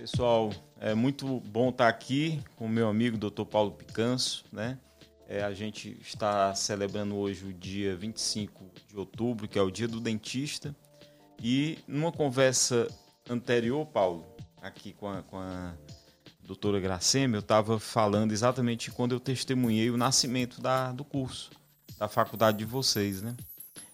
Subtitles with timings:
[0.00, 3.44] Pessoal, é muito bom estar aqui com o meu amigo Dr.
[3.44, 4.78] Paulo Picanso, né?
[5.28, 9.86] É, a gente está celebrando hoje o dia 25 de outubro, que é o dia
[9.86, 10.74] do dentista.
[11.38, 12.88] E numa conversa
[13.28, 14.24] anterior, Paulo,
[14.62, 15.74] aqui com a, com a
[16.42, 21.50] doutora Gracema, eu estava falando exatamente quando eu testemunhei o nascimento da, do curso,
[21.98, 23.36] da faculdade de vocês, né?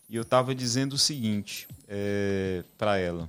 [0.09, 3.29] E eu estava dizendo o seguinte é, para ela.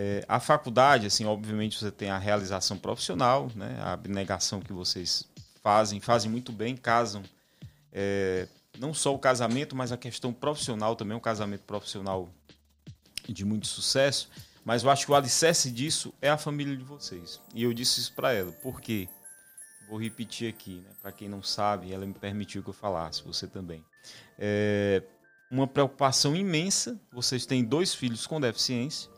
[0.00, 5.28] É, a faculdade, assim, obviamente você tem a realização profissional, né, a abnegação que vocês
[5.60, 7.24] fazem, fazem muito bem, casam.
[7.92, 8.46] É,
[8.78, 12.28] não só o casamento, mas a questão profissional também, um casamento profissional
[13.28, 14.30] de muito sucesso.
[14.64, 17.40] Mas eu acho que o alicerce disso é a família de vocês.
[17.52, 19.08] E eu disse isso para ela, porque
[19.88, 23.48] vou repetir aqui, né, para quem não sabe, ela me permitiu que eu falasse, você
[23.48, 23.84] também.
[24.38, 25.02] É,
[25.50, 26.96] uma preocupação imensa.
[27.12, 29.17] Vocês têm dois filhos com deficiência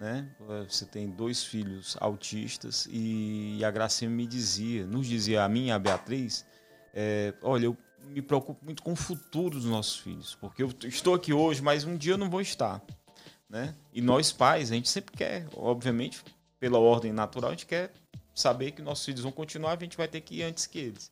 [0.00, 0.26] né?
[0.66, 5.70] Você tem dois filhos autistas e a Gracinha me dizia, nos dizia a mim e
[5.70, 6.46] a Beatriz,
[6.94, 11.14] é, olha, eu me preocupo muito com o futuro dos nossos filhos, porque eu estou
[11.14, 12.82] aqui hoje, mas um dia eu não vou estar,
[13.48, 13.74] né?
[13.92, 16.24] E nós pais, a gente sempre quer, obviamente,
[16.58, 17.92] pela ordem natural, a gente quer
[18.34, 21.10] saber que nossos filhos vão continuar, a gente vai ter que ir antes que eles.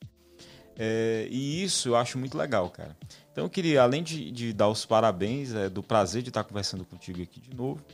[0.79, 2.97] É, e isso eu acho muito legal, cara.
[3.31, 6.87] Então eu queria, além de, de dar os parabéns, é, do prazer de estar conversando
[6.87, 7.85] contigo aqui de novo,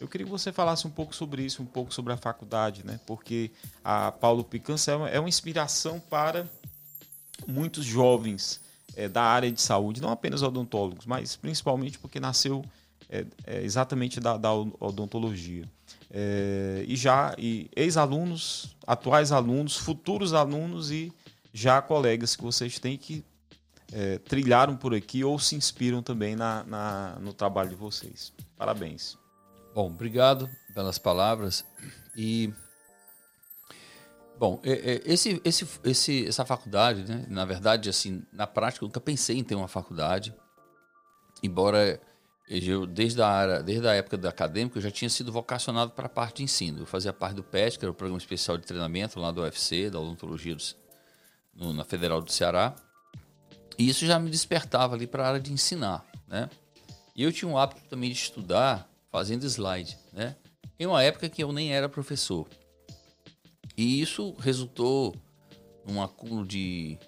[0.00, 2.98] eu queria que você falasse um pouco sobre isso, um pouco sobre a faculdade, né?
[3.06, 3.50] Porque
[3.84, 6.48] a Paulo Picança é uma, é uma inspiração para
[7.46, 8.60] muitos jovens
[8.96, 12.64] é, da área de saúde, não apenas odontólogos, mas principalmente porque nasceu
[13.10, 13.26] é,
[13.62, 15.68] exatamente da, da odontologia.
[16.88, 17.36] E já
[17.76, 21.12] ex-alunos, atuais alunos, futuros alunos e
[21.52, 23.24] já colegas que vocês têm que
[23.92, 28.32] é, trilharam por aqui ou se inspiram também na, na, no trabalho de vocês.
[28.56, 29.19] Parabéns.
[29.74, 31.64] Bom, obrigado pelas palavras.
[32.16, 32.52] E
[34.38, 37.24] bom, esse, esse, esse, essa faculdade, né?
[37.28, 40.34] Na verdade, assim, na prática, eu nunca pensei em ter uma faculdade,
[41.42, 42.00] embora
[42.48, 46.06] eu desde a área, desde a época da acadêmica, eu já tinha sido vocacionado para
[46.06, 46.80] a parte de ensino.
[46.80, 49.88] Eu fazia parte do PET, que era o programa especial de treinamento lá do UFC,
[49.88, 50.64] da odontologia do,
[51.54, 52.74] no, na Federal do Ceará.
[53.78, 56.50] E isso já me despertava ali para a área de ensinar, né?
[57.14, 60.36] E eu tinha um hábito também de estudar fazendo slide, né?
[60.78, 62.48] Em uma época que eu nem era professor.
[63.76, 65.14] E isso resultou
[65.86, 66.98] num acúmulo de.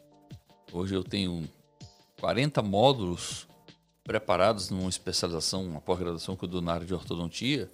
[0.73, 1.49] Hoje eu tenho
[2.21, 3.47] 40 módulos
[4.05, 7.71] preparados numa especialização, uma pós-graduação que eu dou na área de ortodontia,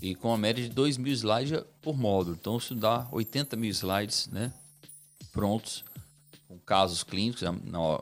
[0.00, 2.36] e com a média de 2 mil slides por módulo.
[2.38, 4.52] Então isso dá 80 mil slides né,
[5.32, 5.84] prontos,
[6.46, 7.52] com casos clínicos, na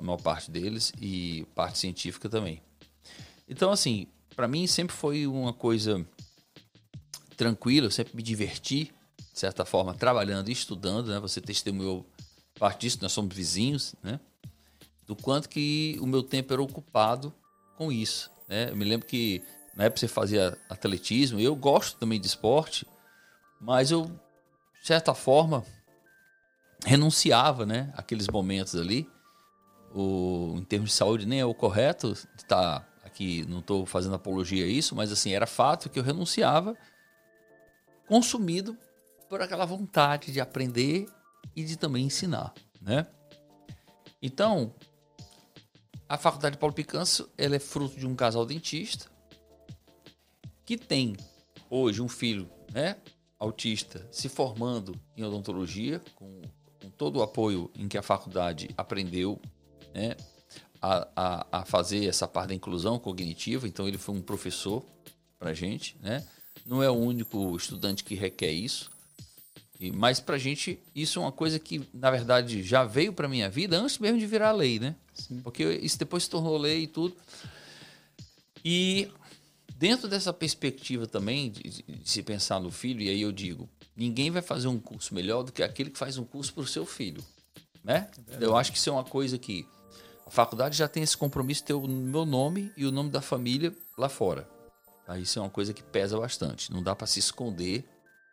[0.01, 2.63] maior parte deles, e parte científica também.
[3.49, 6.05] Então, assim, para mim sempre foi uma coisa
[7.37, 8.93] tranquila, eu sempre me diverti,
[9.33, 11.19] de certa forma, trabalhando e estudando, né?
[11.21, 12.05] Você testemunhou
[12.59, 14.21] parte disso, nós somos vizinhos, né?
[15.07, 17.33] Do quanto que o meu tempo era ocupado
[17.77, 18.71] com isso, né?
[18.71, 19.43] Eu me lembro que
[19.75, 22.87] na época você fazia atletismo, eu gosto também de esporte,
[23.61, 25.65] mas eu, de certa forma,
[26.85, 27.93] renunciava, né?
[27.97, 29.09] Aqueles momentos ali,
[29.95, 34.65] o, em termos de saúde nem é o correto estar aqui não estou fazendo apologia
[34.65, 36.77] a isso, mas assim, era fato que eu renunciava,
[38.07, 38.77] consumido
[39.29, 41.09] por aquela vontade de aprender
[41.55, 43.07] e de também ensinar, né?
[44.23, 44.75] Então,
[46.09, 49.11] a Faculdade Paulo Picanço, ela é fruto de um casal dentista
[50.65, 51.17] que tem
[51.69, 52.97] hoje um filho, né,
[53.39, 56.43] autista, se formando em odontologia com,
[56.81, 59.41] com todo o apoio em que a faculdade aprendeu,
[59.95, 60.17] né,
[60.81, 64.85] a, a, a, fazer essa parte da inclusão cognitiva, então ele foi um professor
[65.39, 66.27] para gente, né?
[66.67, 68.91] Não é o único estudante que requer isso,
[69.81, 73.49] e, mas para gente isso é uma coisa que na verdade já veio para minha
[73.49, 74.95] vida antes mesmo de virar lei, né?
[75.15, 75.41] Sim.
[75.41, 77.17] Porque isso depois se tornou lei e tudo.
[78.63, 79.09] E
[79.75, 83.69] dentro dessa perspectiva também de, de, de se pensar no filho, e aí eu digo,
[83.97, 86.67] ninguém vai fazer um curso melhor do que aquele que faz um curso para o
[86.67, 87.25] seu filho,
[87.83, 88.11] né?
[88.29, 89.67] É eu acho que isso é uma coisa que
[90.31, 93.21] a faculdade já tem esse compromisso de ter o meu nome e o nome da
[93.21, 94.49] família lá fora.
[95.05, 95.19] Tá?
[95.19, 96.73] Isso é uma coisa que pesa bastante.
[96.73, 97.85] Não dá para se esconder,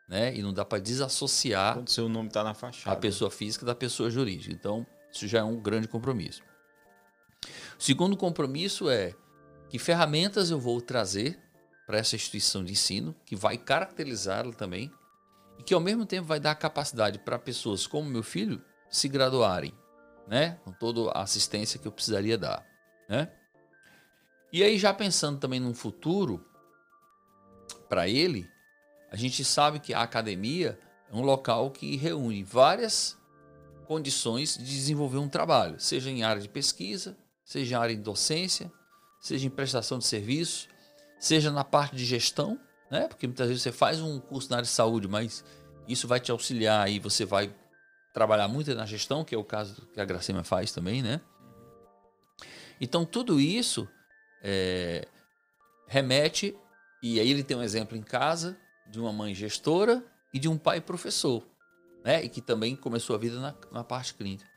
[0.07, 0.35] né?
[0.35, 2.95] E não dá para desassociar Quando seu nome está na fachada.
[2.95, 4.53] a pessoa física da pessoa jurídica.
[4.53, 6.43] Então, isso já é um grande compromisso.
[7.79, 9.15] O segundo compromisso é
[9.67, 11.39] que ferramentas eu vou trazer
[11.87, 14.91] para essa instituição de ensino, que vai caracterizá-la também,
[15.57, 19.73] e que ao mesmo tempo vai dar capacidade para pessoas como meu filho se graduarem
[20.27, 20.59] né?
[20.63, 22.65] Com toda a assistência que eu precisaria dar,
[23.07, 23.31] né?
[24.51, 26.45] E aí já pensando também num futuro
[27.89, 28.49] para ele,
[29.11, 30.79] a gente sabe que a academia
[31.11, 33.17] é um local que reúne várias
[33.85, 38.71] condições de desenvolver um trabalho, seja em área de pesquisa, seja em área de docência,
[39.19, 40.67] seja em prestação de serviço,
[41.19, 42.59] seja na parte de gestão,
[42.91, 43.07] né?
[43.07, 45.43] Porque muitas vezes você faz um curso na área de saúde, mas
[45.87, 47.53] isso vai te auxiliar e você vai
[48.17, 51.21] trabalhar muito na gestão, que é o caso que a Gracema faz também, né?
[52.81, 53.87] Então tudo isso
[54.41, 55.07] é,
[55.85, 56.57] remete
[57.03, 60.03] e aí ele tem um exemplo em casa de uma mãe gestora
[60.33, 61.43] e de um pai professor,
[62.03, 62.23] né?
[62.23, 64.49] E que também começou a vida na, na parte clínica.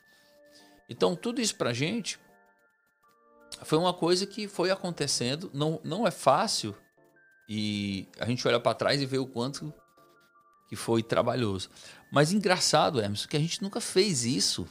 [0.88, 2.18] Então tudo isso para gente
[3.62, 5.50] foi uma coisa que foi acontecendo.
[5.52, 6.74] Não, não é fácil
[7.46, 9.70] e a gente olha para trás e vê o quanto
[10.70, 11.68] que foi trabalhoso.
[12.12, 14.68] Mas engraçado, Emerson, que a gente nunca fez isso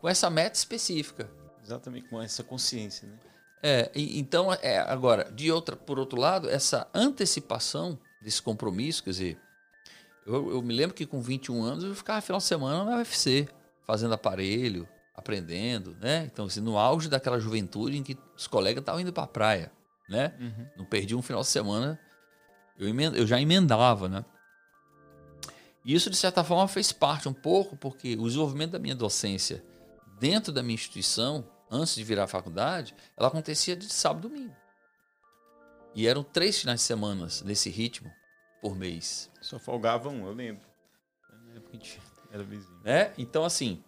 [0.00, 1.30] com essa meta específica.
[1.62, 3.16] Exatamente, com essa consciência, né?
[3.62, 9.10] É, e, então, é, agora, de outra, por outro lado, essa antecipação desse compromisso, quer
[9.10, 9.38] dizer,
[10.26, 13.48] eu, eu me lembro que com 21 anos eu ficava final de semana na UFC,
[13.86, 16.28] fazendo aparelho, aprendendo, né?
[16.32, 19.70] Então, assim, no auge daquela juventude em que os colegas estavam indo para a praia,
[20.08, 20.34] né?
[20.40, 20.66] Uhum.
[20.78, 22.00] Não perdi um final de semana,
[22.76, 23.16] eu, emend...
[23.16, 24.24] eu já emendava, né?
[25.84, 29.64] E isso, de certa forma, fez parte um pouco, porque o desenvolvimento da minha docência
[30.18, 34.56] dentro da minha instituição, antes de virar faculdade, ela acontecia de sábado e domingo.
[35.94, 38.12] E eram três finais de semana nesse ritmo
[38.60, 39.30] por mês.
[39.40, 40.68] Só folgava um, eu lembro.
[42.30, 42.80] Era vizinho.
[42.84, 43.12] É?
[43.18, 43.82] Então, assim,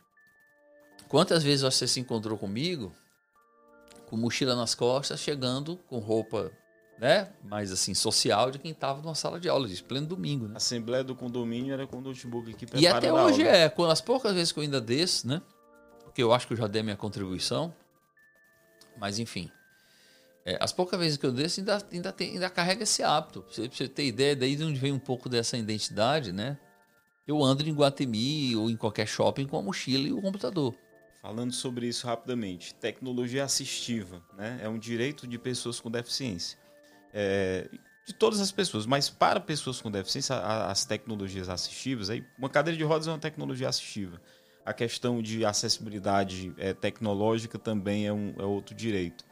[1.09, 2.93] quantas vezes você se encontrou comigo
[4.06, 6.50] com mochila nas costas, chegando com roupa
[7.02, 10.46] né, mais assim, social de quem estava numa sala de aula, de pleno domingo.
[10.46, 10.54] Né?
[10.54, 14.00] A Assembleia do condomínio era com o notebook aqui E até hoje é, quando as
[14.00, 15.43] poucas vezes que eu ainda desço, né?
[16.04, 17.75] Porque eu acho que eu já dei minha contribuição.
[18.96, 19.50] Mas enfim.
[20.46, 23.43] É, as poucas vezes que eu desço, ainda, ainda, tem, ainda carrega esse hábito.
[23.43, 26.56] Pra você ter ideia daí de onde vem um pouco dessa identidade, né?
[27.26, 30.72] Eu ando em Guatemi ou em qualquer shopping com a mochila e o computador.
[31.20, 34.60] Falando sobre isso rapidamente, tecnologia assistiva né?
[34.62, 36.62] é um direito de pessoas com deficiência
[37.12, 37.69] é,
[38.06, 42.76] de todas as pessoas, mas para pessoas com deficiência, as tecnologias assistivas, aí, uma cadeira
[42.76, 44.20] de rodas é uma tecnologia assistiva.
[44.64, 49.25] A questão de acessibilidade é, tecnológica também é, um, é outro direito.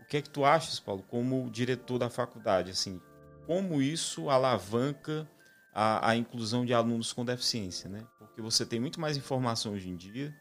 [0.00, 3.00] O que é que tu achas, Paulo, como diretor da faculdade, assim,
[3.46, 5.28] como isso alavanca
[5.72, 8.06] a, a inclusão de alunos com deficiência, né?
[8.18, 10.34] Porque você tem muito mais informação hoje em dia,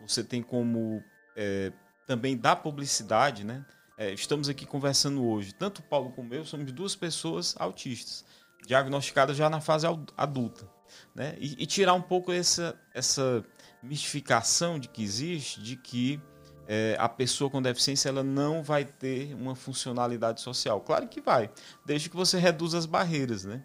[0.00, 1.02] você tem como
[1.36, 1.72] é,
[2.06, 3.64] também dar publicidade, né?
[3.98, 8.24] É, estamos aqui conversando hoje, tanto o Paulo como eu, somos duas pessoas autistas,
[8.64, 10.70] diagnosticadas já na fase adulta.
[11.12, 11.34] Né?
[11.40, 13.44] E, e, tirar um pouco essa, essa
[13.82, 16.20] mistificação de que existe, de que
[16.68, 20.80] é, a pessoa com deficiência ela não vai ter uma funcionalidade social.
[20.80, 21.50] Claro que vai,
[21.84, 23.44] desde que você reduza as barreiras.
[23.44, 23.64] Né?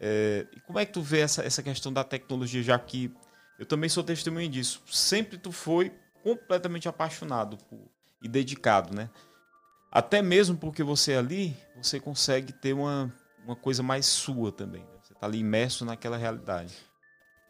[0.00, 3.14] É, e como é que tu vê essa, essa questão da tecnologia, já que
[3.56, 4.82] eu também sou testemunha disso.
[4.90, 5.92] Sempre tu foi
[6.24, 7.78] completamente apaixonado por,
[8.22, 9.08] e dedicado, né?
[9.90, 13.12] Até mesmo porque você ali, você consegue ter uma,
[13.44, 14.82] uma coisa mais sua também.
[14.82, 14.98] Né?
[15.02, 16.74] Você está ali imerso naquela realidade.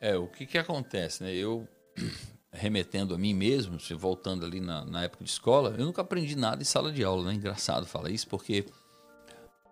[0.01, 1.35] É, o que, que acontece, né?
[1.35, 1.69] Eu,
[2.53, 6.63] remetendo a mim mesmo, voltando ali na, na época de escola, eu nunca aprendi nada
[6.63, 7.35] em sala de aula, né?
[7.35, 8.65] Engraçado falar isso, porque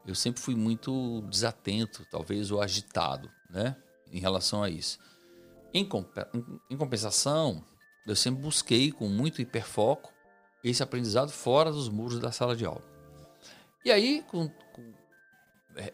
[0.04, 3.76] eu sempre fui muito desatento, talvez, ou agitado, né?
[4.12, 4.98] Em relação a isso.
[5.72, 5.86] Em
[6.76, 7.64] compensação,
[8.06, 10.15] eu sempre busquei com muito hiperfoco
[10.70, 12.82] esse aprendizado fora dos muros da sala de aula.
[13.84, 14.92] E aí, com, com,
[15.76, 15.92] é,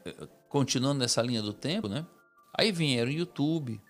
[0.48, 2.06] continuando nessa linha do tempo, né?
[2.54, 3.80] Aí vieram o YouTube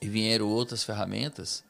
[0.00, 1.64] e vieram outras ferramentas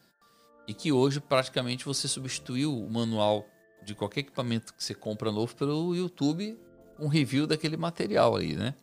[0.66, 3.47] e que hoje praticamente você substituiu o manual
[3.83, 6.59] de qualquer equipamento que você compra novo pelo YouTube,
[6.99, 8.75] um review daquele material aí, né?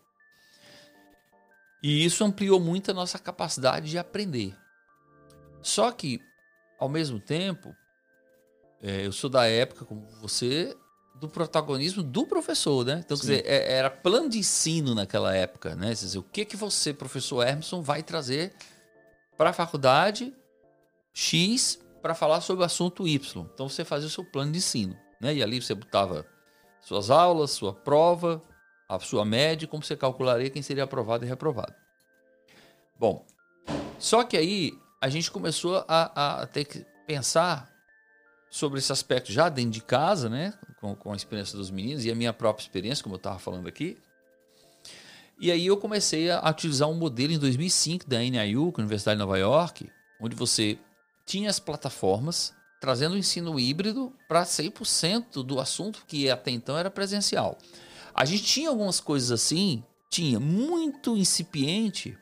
[1.83, 4.57] E isso ampliou muito a nossa capacidade de aprender.
[5.61, 6.19] Só que,
[6.79, 7.75] ao mesmo tempo,
[8.85, 10.77] é, eu sou da época, como você,
[11.15, 13.01] do protagonismo do professor, né?
[13.03, 13.25] Então, Sim.
[13.25, 15.87] quer dizer, é, era plano de ensino naquela época, né?
[15.87, 18.53] Quer dizer, o que, que você, professor Emerson, vai trazer
[19.35, 20.31] para a faculdade
[21.11, 23.47] X para falar sobre o assunto Y.
[23.51, 25.33] Então, você fazia o seu plano de ensino, né?
[25.33, 26.23] E ali você botava
[26.79, 28.39] suas aulas, sua prova,
[28.87, 31.73] a sua média, como você calcularia quem seria aprovado e reprovado.
[32.99, 33.25] Bom,
[33.97, 37.74] só que aí a gente começou a, a ter que pensar
[38.49, 40.53] sobre esse aspecto já dentro de casa, né?
[40.79, 43.67] Com, com a experiência dos meninos e a minha própria experiência, como eu estava falando
[43.67, 43.97] aqui.
[45.39, 49.17] E aí eu comecei a, utilizar um modelo em 2005 da NIU, é a Universidade
[49.17, 50.77] de Nova York, onde você
[51.25, 56.89] tinha as plataformas trazendo o ensino híbrido para 100% do assunto que até então era
[56.89, 57.57] presencial.
[58.13, 62.17] A gente tinha algumas coisas assim, tinha muito incipiente,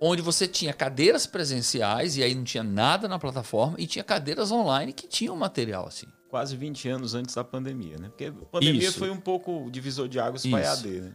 [0.00, 4.52] onde você tinha cadeiras presenciais e aí não tinha nada na plataforma e tinha cadeiras
[4.52, 6.06] online que tinham material assim.
[6.28, 8.08] Quase 20 anos antes da pandemia, né?
[8.08, 8.98] Porque a pandemia Isso.
[8.98, 10.60] foi um pouco divisor de águas para.
[10.60, 11.14] EAD, né?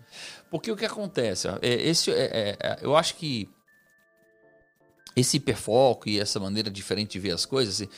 [0.50, 1.48] Porque o que acontece?
[1.48, 3.48] é, esse, é, é, é, eu acho que
[5.16, 7.90] esse hiperfoco e essa maneira diferente de ver as coisas, assim,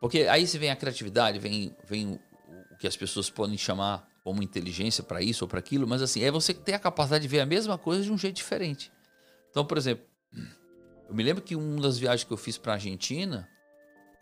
[0.00, 4.04] porque aí se vem a criatividade, vem, vem o, o que as pessoas podem chamar
[4.24, 7.28] como inteligência para isso ou para aquilo, mas assim, é você ter a capacidade de
[7.28, 8.90] ver a mesma coisa de um jeito diferente.
[9.50, 10.04] Então, por exemplo,
[11.08, 13.48] eu me lembro que uma das viagens que eu fiz para a Argentina,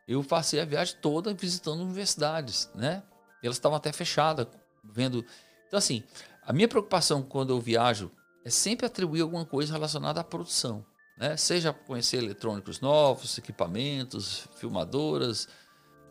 [0.07, 3.03] eu passei a viagem toda visitando universidades, né?
[3.43, 4.47] Elas estavam até fechadas,
[4.83, 5.25] vendo.
[5.67, 6.05] Então, assim,
[6.43, 8.11] a minha preocupação quando eu viajo
[8.45, 10.85] é sempre atribuir alguma coisa relacionada à produção,
[11.17, 11.37] né?
[11.37, 15.49] Seja conhecer eletrônicos novos, equipamentos, filmadoras,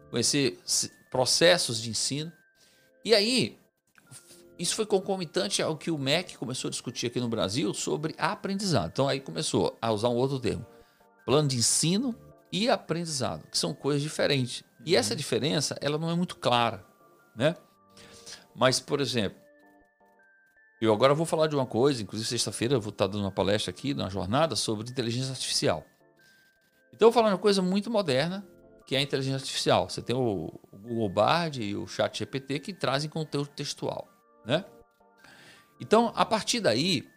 [0.09, 0.59] conhecer
[1.11, 2.31] processos de ensino.
[3.05, 3.59] E aí,
[4.57, 8.89] isso foi concomitante ao que o MEC começou a discutir aqui no Brasil sobre aprendizado.
[8.91, 10.65] Então aí começou a usar um outro termo,
[11.25, 12.15] plano de ensino
[12.51, 14.63] e aprendizado, que são coisas diferentes.
[14.85, 16.85] E essa diferença, ela não é muito clara,
[17.35, 17.55] né?
[18.55, 19.37] Mas, por exemplo,
[20.79, 23.71] eu agora vou falar de uma coisa, inclusive sexta-feira eu vou estar dando uma palestra
[23.71, 25.83] aqui, na jornada, sobre inteligência artificial.
[26.93, 28.45] Então eu vou falar de uma coisa muito moderna,
[28.85, 29.89] que é a inteligência artificial.
[29.89, 34.07] Você tem o o Google Bard e o Chat GPT que trazem conteúdo textual,
[34.45, 34.65] né?
[35.79, 37.07] Então, a partir daí,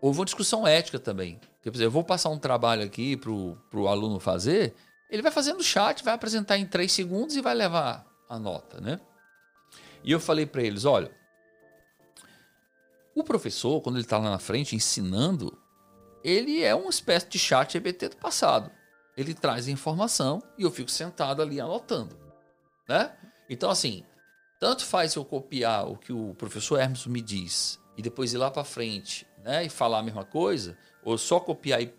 [0.00, 1.40] houve uma discussão ética também.
[1.62, 4.74] Quer dizer, eu vou passar um trabalho aqui para o aluno fazer,
[5.10, 9.00] ele vai fazendo chat, vai apresentar em três segundos e vai levar a nota, né?
[10.02, 11.14] E eu falei para eles, olha,
[13.14, 15.56] o professor, quando ele está lá na frente ensinando,
[16.24, 18.70] ele é uma espécie de chat GPT do passado.
[19.16, 22.18] Ele traz informação e eu fico sentado ali anotando,
[22.88, 23.14] né?
[23.50, 24.02] Então, assim,
[24.62, 28.48] tanto faz eu copiar o que o professor Hermes me diz e depois ir lá
[28.48, 31.92] para frente, né, e falar a mesma coisa, ou só copiar e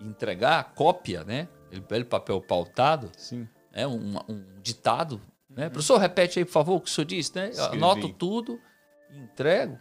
[0.00, 1.46] entregar, cópia, né?
[1.70, 3.48] Ele papel pautado, Sim.
[3.72, 5.68] né, um, um ditado, né?
[5.68, 7.50] Professor, repete aí, por favor, o que o senhor disse, né?
[7.50, 7.76] Escrevi.
[7.76, 8.60] anoto tudo
[9.12, 9.78] entrego.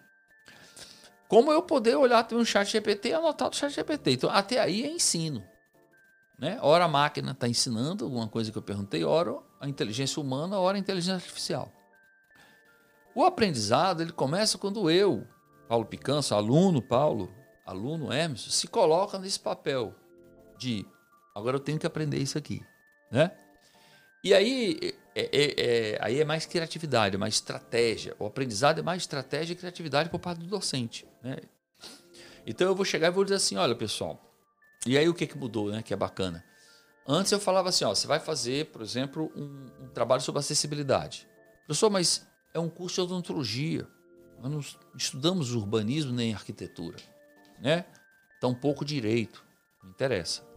[1.28, 4.12] Como eu poder olhar também um chat GPT e anotar do chat GPT.
[4.12, 5.44] Então, até aí é ensino.
[6.38, 6.60] Né?
[6.62, 10.78] Ora a máquina está ensinando alguma coisa que eu perguntei, ora a inteligência humana, ora
[10.78, 11.74] a inteligência artificial.
[13.18, 15.26] O aprendizado ele começa quando eu,
[15.68, 17.34] Paulo Picanço, aluno Paulo,
[17.66, 19.96] aluno Hermes, se coloca nesse papel
[20.56, 20.86] de
[21.34, 22.64] agora eu tenho que aprender isso aqui,
[23.12, 23.36] né?
[24.24, 28.16] E aí é, é- é- aí é mais criatividade, é mais estratégia.
[28.20, 31.38] O aprendizado é mais estratégia e criatividade por parte do docente, né?
[32.46, 34.22] Então eu vou chegar e vou dizer assim, olha pessoal,
[34.86, 35.82] e aí o que que mudou, né?
[35.82, 36.46] Que é bacana.
[37.08, 41.28] Antes eu falava assim, ó, você vai fazer, por exemplo, um, um trabalho sobre acessibilidade.
[41.66, 43.88] Professor, mas é um curso de odontologia.
[44.42, 44.60] Nós não
[44.96, 46.98] estudamos urbanismo nem arquitetura,
[47.60, 47.86] né?
[48.40, 49.44] Tampouco direito,
[49.84, 50.48] não interessa.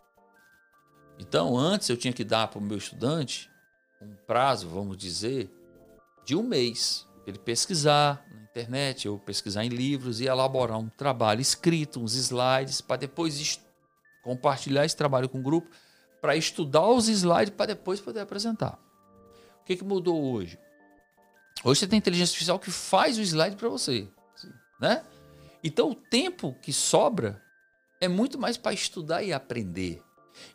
[1.19, 3.51] Então, antes eu tinha que dar para o meu estudante
[4.01, 5.51] um prazo, vamos dizer,
[6.25, 7.07] de um mês.
[7.27, 12.81] Ele pesquisar na internet, ou pesquisar em livros e elaborar um trabalho escrito, uns slides,
[12.81, 13.61] para depois
[14.23, 15.69] compartilhar esse trabalho com o grupo,
[16.21, 18.79] para estudar os slides, para depois poder apresentar.
[19.61, 20.59] O que, que mudou hoje?
[21.62, 24.09] Hoje você tem inteligência artificial que faz o slide para você.
[24.81, 25.02] Né?
[25.62, 27.40] Então o tempo que sobra
[28.00, 30.02] é muito mais para estudar e aprender.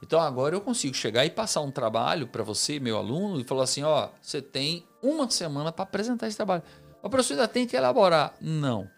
[0.02, 3.64] Então agora eu consigo chegar e passar um trabalho para você, meu aluno, e falar
[3.64, 6.64] assim: ó, você tem uma semana para apresentar esse trabalho.
[7.04, 8.34] O professor ainda tem que elaborar.
[8.42, 8.90] Não.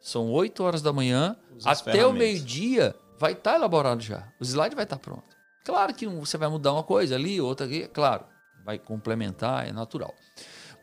[0.00, 4.28] São 8 horas da manhã, Usa até o meio-dia vai estar elaborado já.
[4.40, 5.24] O slide vai estar pronto.
[5.64, 8.24] Claro que você vai mudar uma coisa ali, outra aqui, claro,
[8.64, 10.14] vai complementar, é natural.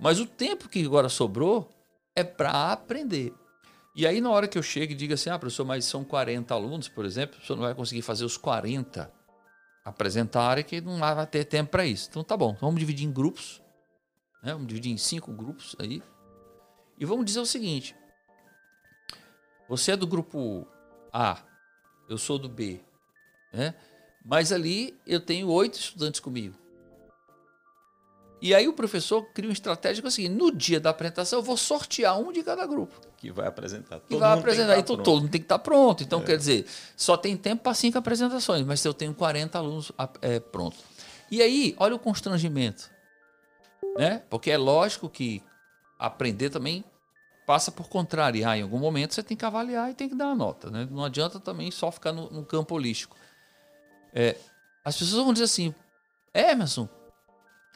[0.02, 1.70] Mas o tempo que agora sobrou
[2.16, 3.32] é para aprender.
[3.96, 6.52] E aí, na hora que eu chego e digo assim, ah, professor, mas são 40
[6.54, 9.14] alunos, por exemplo, o senhor não vai conseguir fazer os 40
[9.86, 12.08] apresentarem, que não vai ter tempo para isso.
[12.10, 13.62] Então tá bom, vamos dividir em grupos,
[14.42, 14.54] né?
[14.54, 16.02] vamos dividir em cinco grupos aí,
[16.98, 17.96] e vamos dizer o seguinte:
[19.70, 20.66] você é do grupo
[21.12, 21.44] A,
[22.10, 22.80] eu sou do B,
[23.54, 23.76] né?
[24.26, 26.61] mas ali eu tenho oito estudantes comigo.
[28.42, 31.40] E aí o professor cria uma estratégia que é o seguinte: no dia da apresentação
[31.40, 33.00] eu vou sortear um de cada grupo.
[33.18, 34.00] Que vai apresentar.
[34.00, 34.70] Todo vai que apresentar.
[34.72, 35.06] estar Então pronto.
[35.06, 36.02] todo mundo tem que estar pronto.
[36.04, 36.66] Então, quer dizer,
[36.98, 40.76] só tem tempo para cinco apresentações, mas eu tenho 40 alunos a- é, pronto.
[41.30, 42.90] E aí, olha o constrangimento.
[43.98, 44.24] Né?
[44.30, 45.44] Porque é lógico que
[46.00, 46.84] aprender também
[47.46, 48.58] passa por contrariar.
[48.58, 50.70] Em algum momento você tem que avaliar e tem que dar uma nota.
[50.72, 50.88] Né?
[50.90, 53.16] Não adianta também só ficar no, no campo holístico.
[54.14, 54.36] É,
[54.84, 55.74] as pessoas vão dizer assim,
[56.34, 56.88] Emerson,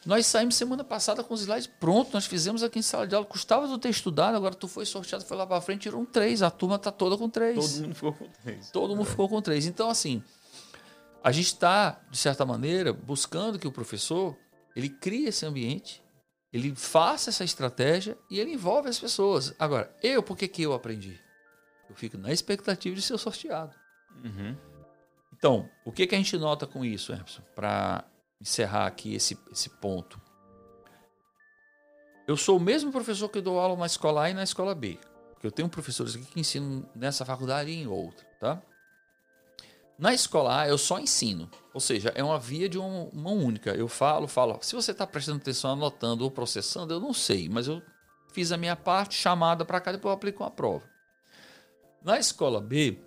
[0.05, 3.25] Nós saímos semana passada com os slides prontos, nós fizemos aqui em sala de aula.
[3.25, 6.43] Custava tu ter estudado, agora tu foi sorteado, foi lá para frente, tirou um três.
[6.43, 7.55] A turma tá toda com três.
[7.55, 8.69] Todo mundo ficou com três.
[8.69, 9.65] Todo mundo ficou com três.
[9.65, 10.23] Então, assim,
[11.23, 14.37] a gente está, de certa maneira, buscando que o professor
[14.75, 16.03] ele crie esse ambiente,
[16.53, 19.55] ele faça essa estratégia e ele envolve as pessoas.
[19.57, 21.19] Agora, eu, por que, que eu aprendi?
[21.89, 23.73] Eu fico na expectativa de ser sorteado.
[24.23, 24.55] Uhum.
[25.35, 27.41] Então, o que, que a gente nota com isso, Emerson?
[27.55, 28.05] Para
[28.39, 30.19] encerrar aqui esse, esse ponto.
[32.27, 34.97] Eu sou o mesmo professor que dou aula na escola A e na escola B.
[35.33, 38.61] Porque eu tenho professores aqui que ensinam nessa faculdade e em outra, tá?
[39.97, 43.71] Na escola A eu só ensino, ou seja, é uma via de uma, única.
[43.71, 44.59] Eu falo, falo.
[44.61, 47.81] Se você está prestando atenção, anotando ou processando, eu não sei, mas eu
[48.33, 50.83] fiz a minha parte, chamada para cá, depois eu aplico uma prova.
[52.03, 52.99] Na escola B,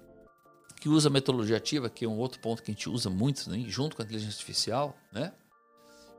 [0.79, 3.65] que usa metodologia ativa, que é um outro ponto que a gente usa muito, né,
[3.67, 5.33] junto com a inteligência artificial, né?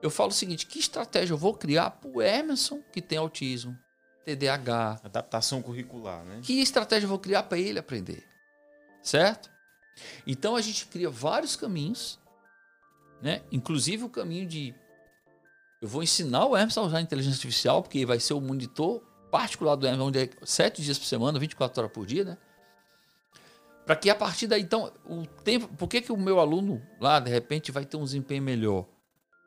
[0.02, 3.78] Eu falo o seguinte: que estratégia eu vou criar para o Emerson, que tem autismo,
[4.26, 5.02] TDAH?
[5.04, 6.40] Adaptação curricular, né?
[6.42, 8.26] Que estratégia eu vou criar para ele aprender?
[9.02, 9.50] Certo?
[10.26, 12.20] Então a gente cria vários caminhos,
[13.22, 13.42] né?
[13.52, 14.74] Inclusive o caminho de
[15.82, 19.02] eu vou ensinar o Emerson a usar a inteligência artificial, porque vai ser o monitor
[19.32, 22.38] particular do Emerson, onde é sete dias por semana, 24 horas por dia, né?
[23.90, 25.68] Para que a partir daí, então, o tempo.
[25.70, 28.88] Por que, que o meu aluno lá, de repente, vai ter um desempenho melhor?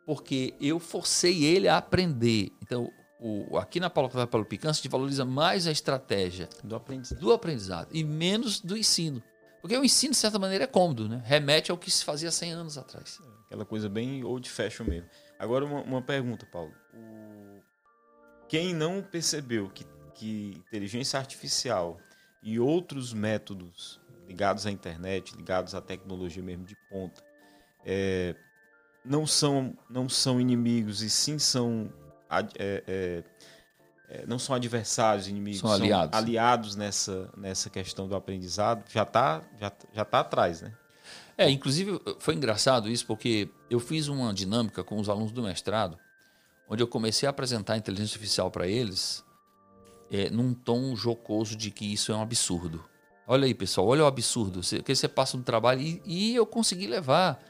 [0.05, 2.51] Porque eu forcei ele a aprender.
[2.61, 7.21] Então, o, aqui na Paulo Paulo Picância, a gente valoriza mais a estratégia do aprendizado.
[7.21, 9.23] do aprendizado e menos do ensino.
[9.61, 11.23] Porque o ensino, de certa maneira, é cômodo, né?
[11.25, 13.21] Remete ao que se fazia 100 anos atrás.
[13.47, 15.09] Aquela coisa bem old fashion mesmo.
[15.39, 16.73] Agora, uma, uma pergunta, Paulo.
[18.49, 21.97] Quem não percebeu que, que inteligência artificial
[22.43, 27.23] e outros métodos ligados à internet, ligados à tecnologia mesmo de ponta,
[27.85, 28.35] é,
[29.05, 31.93] não, são, não são inimigos e sim são
[32.31, 33.25] é, é,
[34.09, 39.02] é, não são adversários, inimigos, são aliados, são aliados nessa, nessa questão do aprendizado, já
[39.02, 40.73] está já, já tá atrás, né?
[41.37, 45.99] É, inclusive foi engraçado isso porque eu fiz uma dinâmica com os alunos do mestrado,
[46.68, 49.25] onde eu comecei a apresentar a inteligência artificial para eles
[50.11, 52.85] é, num tom jocoso de que isso é um absurdo.
[53.27, 54.63] Olha aí, pessoal, olha o absurdo.
[54.63, 57.43] Você, que você passa no trabalho e, e eu consegui levar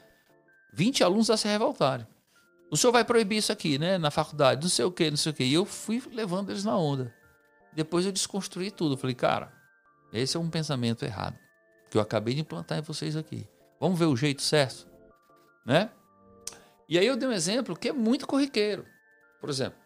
[0.72, 2.06] 20 alunos a se revoltarem.
[2.70, 3.98] O senhor vai proibir isso aqui, né?
[3.98, 5.44] Na faculdade, não sei o que, não sei o que.
[5.44, 7.14] E eu fui levando eles na onda.
[7.72, 8.96] Depois eu desconstruí tudo.
[8.96, 9.52] Falei, cara,
[10.12, 11.38] esse é um pensamento errado.
[11.90, 13.46] Que eu acabei de implantar em vocês aqui.
[13.78, 14.86] Vamos ver o jeito certo,
[15.66, 15.90] né?
[16.88, 18.86] E aí eu dei um exemplo que é muito corriqueiro.
[19.40, 19.78] Por exemplo,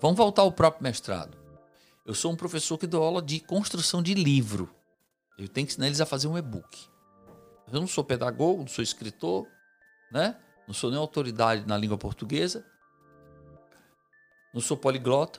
[0.00, 1.36] vamos voltar ao próprio mestrado.
[2.08, 4.74] Eu sou um professor que dou aula de construção de livro.
[5.36, 6.88] Eu tenho que ensinar eles a fazer um e-book.
[7.70, 9.46] Eu não sou pedagogo, não sou escritor,
[10.10, 10.40] né?
[10.66, 12.64] Não sou nem autoridade na língua portuguesa.
[14.54, 15.38] Não sou poliglota.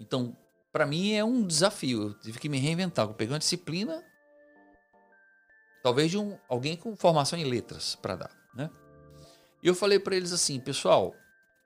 [0.00, 0.34] Então,
[0.72, 2.04] para mim é um desafio.
[2.04, 3.06] Eu tive que me reinventar.
[3.06, 4.02] Eu peguei uma disciplina,
[5.82, 8.70] talvez de um, alguém com formação em letras para dar, né?
[9.62, 11.14] E eu falei para eles assim, pessoal,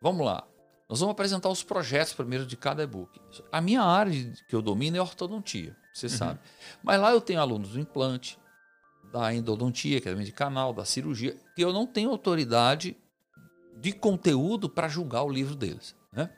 [0.03, 0.50] vamos lá.
[0.90, 3.20] Nós vamos apresentar os projetos primeiro de cada e-book.
[3.53, 4.12] A minha área
[4.48, 6.12] que eu domino é ortodontia, você uhum.
[6.12, 6.40] sabe.
[6.83, 8.37] Mas lá eu tenho alunos do implante,
[9.12, 12.96] da endodontia, que é de canal, da cirurgia, que eu não tenho autoridade
[13.76, 15.94] de conteúdo para julgar o livro deles.
[16.12, 16.29] Né?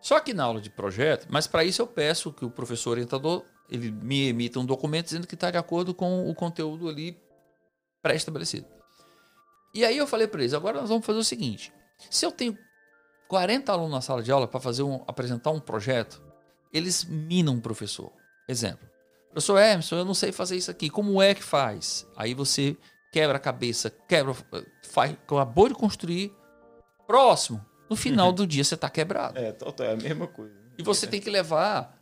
[0.00, 3.44] Só que na aula de projeto, mas para isso eu peço que o professor orientador
[3.70, 7.16] ele me emita um documento dizendo que está de acordo com o conteúdo ali
[8.02, 8.66] pré-estabelecido.
[9.72, 11.72] E aí eu falei para eles, agora nós vamos fazer o seguinte,
[12.10, 12.58] se eu tenho
[13.32, 16.22] 40 alunos na sala de aula para fazer um, apresentar um projeto,
[16.70, 18.12] eles minam o professor.
[18.46, 18.86] Exemplo.
[19.30, 20.90] Professor Emerson, eu não sei fazer isso aqui.
[20.90, 22.06] Como é que faz?
[22.14, 22.76] Aí você
[23.10, 24.36] quebra a cabeça, quebra,
[24.82, 26.30] faz, acabou de construir.
[27.06, 27.64] Próximo.
[27.88, 28.34] No final uhum.
[28.34, 29.38] do dia você está quebrado.
[29.38, 30.54] É, é a mesma coisa.
[30.76, 31.98] E você tem que levar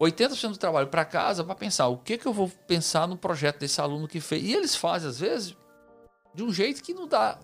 [0.00, 3.60] 80% do trabalho para casa para pensar o que, que eu vou pensar no projeto
[3.60, 4.42] desse aluno que fez.
[4.42, 5.56] E eles fazem, às vezes,
[6.34, 7.38] de um jeito que não dá,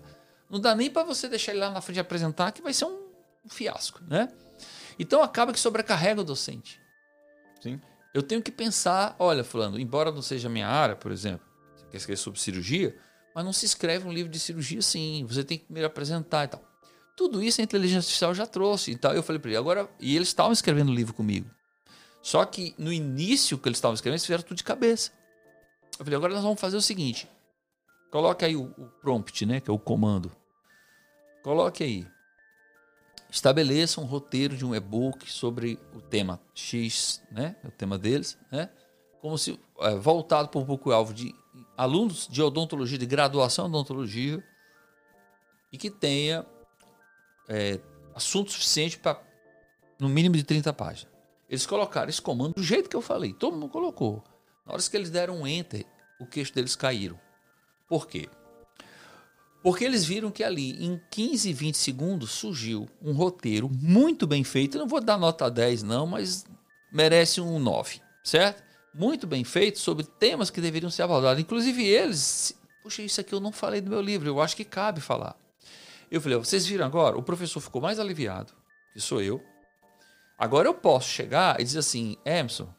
[0.49, 3.04] não dá nem para você deixar ele lá na frente apresentar, que vai ser um
[3.45, 4.29] um fiasco, né?
[4.97, 6.81] Então acaba que sobrecarrega o docente.
[7.61, 7.79] Sim.
[8.13, 11.85] Eu tenho que pensar, olha, fulano, embora não seja a minha área, por exemplo, você
[11.87, 12.97] quer escrever sobre cirurgia,
[13.33, 16.47] mas não se escreve um livro de cirurgia assim, você tem que primeiro apresentar e
[16.47, 16.63] tal.
[17.17, 18.91] Tudo isso a inteligência artificial já trouxe.
[18.91, 21.49] Então eu falei para ele, agora, e eles estavam escrevendo o livro comigo.
[22.21, 25.11] Só que no início que eles estavam escrevendo, eles fizeram tudo de cabeça.
[25.99, 27.29] Eu falei, agora nós vamos fazer o seguinte:
[28.11, 30.31] coloque aí o, o prompt, né, que é o comando.
[31.43, 32.07] Coloque aí
[33.35, 38.69] estabeleça um roteiro de um e-book sobre o tema X, né, o tema deles, né,
[39.21, 41.35] como se é, voltado para o público-alvo de
[41.75, 44.41] alunos de odontologia, de graduação em odontologia,
[45.69, 46.45] e que tenha
[47.49, 47.81] é,
[48.13, 49.21] assunto suficiente para
[49.99, 51.13] no mínimo de 30 páginas.
[51.49, 53.33] Eles colocaram esse comando do jeito que eu falei.
[53.33, 54.23] Todo mundo colocou.
[54.65, 55.85] Na hora que eles deram um enter,
[56.19, 57.19] o queixo deles caíram.
[57.87, 58.29] Por quê?
[59.65, 64.77] Porque eles viram que ali, em 15, 20 segundos, surgiu um roteiro muito bem feito.
[64.77, 66.45] Eu não vou dar nota 10, não, mas
[66.93, 68.61] merece um 9, certo?
[68.93, 71.41] Muito bem feito sobre temas que deveriam ser abordados.
[71.41, 72.55] Inclusive eles.
[72.83, 75.35] Puxa, isso aqui eu não falei do meu livro, eu acho que cabe falar.
[76.11, 77.17] Eu falei, vocês viram agora?
[77.17, 78.53] O professor ficou mais aliviado,
[78.93, 79.43] que sou eu.
[80.37, 82.69] Agora eu posso chegar e dizer assim, Emerson,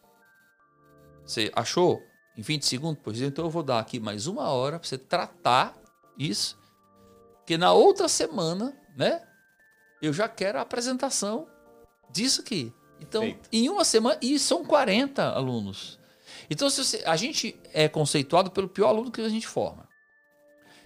[1.24, 2.00] você achou
[2.36, 3.00] em 20 segundos?
[3.02, 5.76] Pois então eu vou dar aqui mais uma hora para você tratar
[6.16, 6.64] isso
[7.46, 9.22] porque na outra semana, né?
[10.02, 11.46] Eu já quero a apresentação
[12.10, 12.74] disso aqui.
[13.00, 13.48] Então, Feito.
[13.52, 15.96] em uma semana, e são 40 alunos.
[16.50, 19.88] Então, se você, a gente é conceituado pelo pior aluno que a gente forma.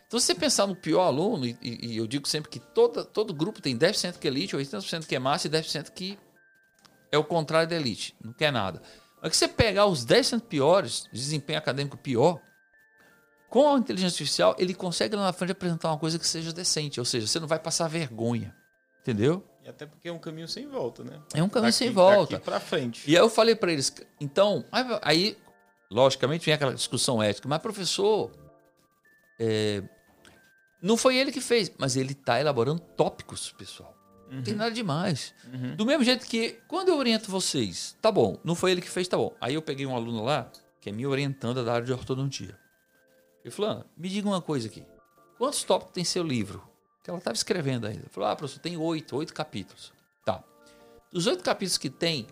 [0.06, 3.32] Então, se você pensar no pior aluno, e, e eu digo sempre que toda, todo
[3.32, 6.18] grupo tem 10% que é elite, 80% que é massa e 10% que
[7.10, 8.82] é o contrário da elite, não quer nada.
[9.22, 12.38] Mas que você pegar os 10% piores, desempenho acadêmico pior,
[13.50, 17.00] com a inteligência artificial, ele consegue lá na frente apresentar uma coisa que seja decente,
[17.00, 18.54] ou seja, você não vai passar vergonha.
[19.02, 19.44] Entendeu?
[19.64, 21.20] E até porque é um caminho sem volta, né?
[21.34, 22.34] É um caminho daqui, sem volta.
[22.34, 23.10] Daqui pra frente.
[23.10, 24.64] E aí eu falei para eles, então,
[25.02, 25.36] aí,
[25.90, 28.30] logicamente, vem aquela discussão ética, mas professor,
[29.38, 29.82] é,
[30.80, 33.92] não foi ele que fez, mas ele está elaborando tópicos, pessoal.
[34.28, 34.36] Uhum.
[34.36, 34.60] Não tem uhum.
[34.60, 35.34] nada demais.
[35.52, 35.74] Uhum.
[35.74, 39.08] Do mesmo jeito que, quando eu oriento vocês, tá bom, não foi ele que fez,
[39.08, 39.34] tá bom.
[39.40, 40.48] Aí eu peguei um aluno lá,
[40.80, 42.56] que é me orientando da área de ortodontia.
[43.44, 44.84] Ele falou, ah, me diga uma coisa aqui.
[45.38, 46.62] Quantos tópicos tem seu livro?
[47.02, 48.08] Que ela estava escrevendo ainda.
[48.10, 49.92] Falou, ah, professor, tem oito, oito capítulos.
[50.24, 50.44] Tá.
[51.10, 52.26] Dos oito capítulos que tem,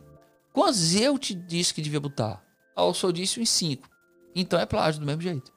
[0.53, 2.45] quantos eu te disse que devia botar?
[2.77, 3.89] Ah, eu só disse em cinco.
[4.35, 5.53] Então é plágio do mesmo jeito.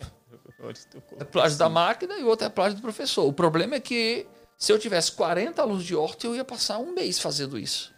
[1.18, 3.24] É plágio da máquina e o outro é plágio do professor.
[3.26, 4.26] O problema é que
[4.58, 7.94] se eu tivesse 40 alunos de horta, eu ia passar um mês fazendo isso.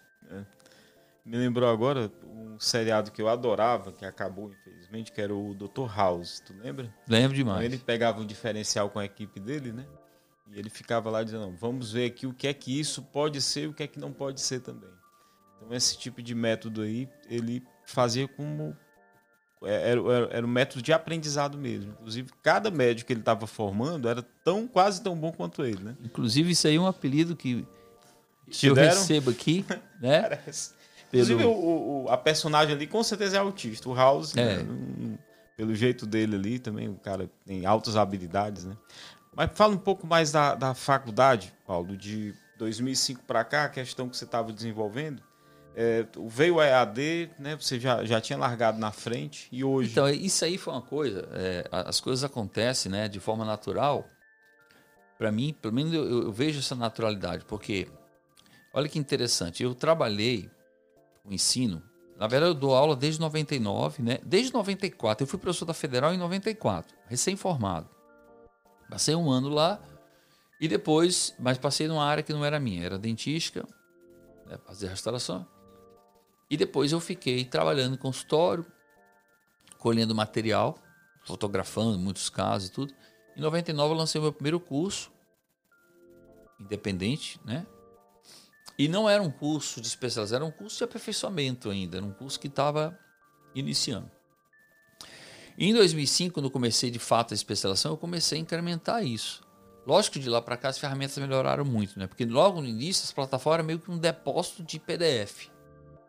[1.28, 5.86] Me lembrou agora um seriado que eu adorava, que acabou, infelizmente, que era o Dr.
[5.94, 6.40] House.
[6.40, 6.92] Tu lembra?
[7.06, 7.62] Lembro demais.
[7.62, 9.84] Ele pegava um diferencial com a equipe dele, né?
[10.50, 13.64] E ele ficava lá dizendo, vamos ver aqui o que é que isso pode ser
[13.64, 14.88] e o que é que não pode ser também.
[15.56, 18.74] Então, esse tipo de método aí, ele fazia como...
[19.62, 21.92] É, era, era, era um método de aprendizado mesmo.
[21.92, 25.96] Inclusive, cada médico que ele estava formando era tão quase tão bom quanto ele, né?
[26.02, 27.66] Inclusive, isso aí é um apelido que
[28.62, 28.98] eu deram?
[28.98, 29.62] recebo aqui,
[30.00, 30.22] né?
[30.22, 30.77] Parece.
[31.08, 33.88] Inclusive, o, o, a personagem ali com certeza é autista.
[33.88, 34.62] O House, é.
[34.62, 35.18] né,
[35.56, 38.76] pelo jeito dele ali também, o cara tem altas habilidades, né?
[39.34, 44.08] Mas fala um pouco mais da, da faculdade, Paulo, de 2005 para cá, a questão
[44.08, 45.22] que você estava desenvolvendo.
[45.74, 47.56] É, veio o EAD, né?
[47.56, 49.92] Você já, já tinha largado na frente e hoje.
[49.92, 51.28] Então, isso aí foi uma coisa.
[51.32, 54.08] É, as coisas acontecem, né, de forma natural.
[55.16, 57.88] Para mim, pelo menos eu, eu, vejo essa naturalidade, porque
[58.74, 59.62] olha que interessante.
[59.62, 60.50] Eu trabalhei
[61.24, 61.82] o ensino.
[62.18, 64.18] Na verdade, eu dou aula desde 99, né?
[64.24, 65.22] Desde 94.
[65.22, 67.88] Eu fui professor da Federal em 94, recém-formado.
[68.90, 69.80] Passei um ano lá
[70.60, 73.64] e depois, mas passei numa área que não era minha, era dentística,
[74.46, 74.58] né?
[74.66, 75.46] fazer restauração.
[76.50, 78.66] E depois eu fiquei trabalhando em consultório,
[79.78, 80.78] colhendo material,
[81.24, 82.94] fotografando muitos casos e tudo.
[83.36, 85.12] Em 99 eu lancei o meu primeiro curso,
[86.58, 87.64] independente, né?
[88.78, 92.12] E não era um curso de especialização, era um curso de aperfeiçoamento ainda, era um
[92.12, 92.96] curso que estava
[93.54, 94.08] iniciando.
[95.58, 99.42] em 2005, quando comecei de fato a especialização, eu comecei a incrementar isso.
[99.84, 102.06] Lógico que de lá para cá as ferramentas melhoraram muito, né?
[102.06, 105.48] Porque logo no início as plataformas eram meio que um depósito de PDF.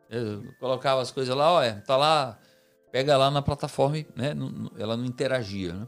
[0.10, 2.38] Eu colocava as coisas lá, olha, tá lá,
[2.92, 4.36] pega lá na plataforma, né?
[4.78, 5.88] Ela não interagia, né?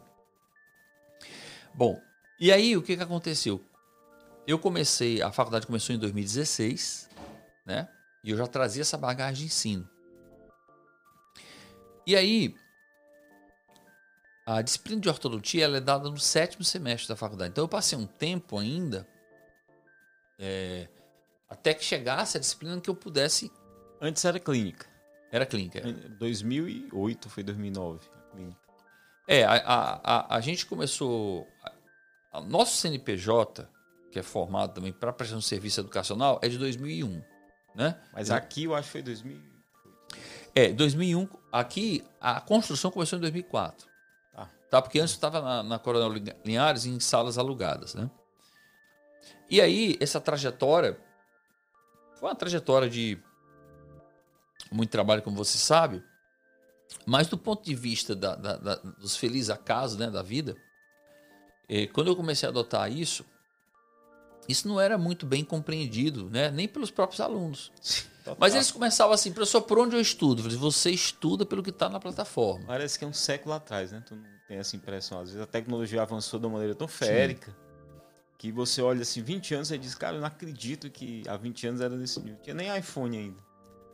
[1.74, 2.00] Bom,
[2.40, 3.64] e aí o que, que aconteceu?
[4.48, 7.10] Eu comecei, a faculdade começou em 2016,
[7.66, 7.90] né?
[8.24, 9.90] E eu já trazia essa bagagem de ensino.
[12.06, 12.56] E aí,
[14.46, 17.52] a disciplina de ortodontia ela é dada no sétimo semestre da faculdade.
[17.52, 19.08] Então eu passei um tempo ainda
[20.38, 20.88] é,
[21.48, 23.52] até que chegasse a disciplina que eu pudesse.
[24.02, 24.88] Antes era clínica.
[25.32, 25.80] Era clínica.
[25.80, 25.92] Era.
[25.92, 28.60] 2008 foi 2009 a clínica.
[29.28, 31.48] É, a, a, a, a gente começou.
[32.34, 33.70] A, nosso CNPJ
[34.12, 37.24] que é formado também para prestar um serviço educacional, é de 2001.
[37.74, 37.98] Né?
[38.14, 39.52] Mas aqui eu acho que foi 2008.
[40.54, 41.28] É, 2001.
[41.52, 43.88] Aqui a construção começou em 2004.
[44.34, 44.50] Tá.
[44.70, 47.96] tá porque antes estava na, na Coronel Linhares em salas alugadas.
[47.96, 48.10] Né?
[49.50, 51.00] E aí, essa trajetória
[52.20, 53.18] foi uma trajetória de
[54.72, 56.04] muito trabalho, como você sabe,
[57.06, 60.56] mas do ponto de vista da, da, da, dos felizes acasos né, da vida,
[61.68, 63.26] eh, quando eu comecei a adotar isso,
[64.48, 66.52] isso não era muito bem compreendido, né?
[66.52, 67.72] nem pelos próprios alunos.
[68.24, 68.38] Total.
[68.40, 70.40] Mas eles começavam assim, professor, por onde eu estudo?
[70.40, 72.66] Eu falei, você estuda pelo que está na plataforma.
[72.68, 74.04] Parece que é um século atrás, né?
[74.06, 75.20] Tu não tem essa impressão.
[75.20, 77.58] Às vezes a tecnologia avançou de uma maneira tão férica Sim.
[78.38, 81.68] que você olha assim, 20 anos e diz, cara, eu não acredito que há 20
[81.68, 82.36] anos era desse nível.
[82.36, 83.42] Não tinha nem iPhone ainda.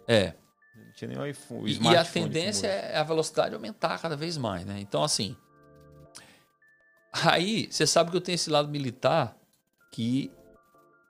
[0.08, 0.34] É.
[0.76, 1.72] Não tinha nem iPhone.
[1.72, 4.78] E, e a tendência é a velocidade aumentar cada vez mais, né?
[4.80, 5.38] Então, assim.
[7.14, 9.38] Aí, você sabe que eu tenho esse lado militar
[9.92, 10.32] que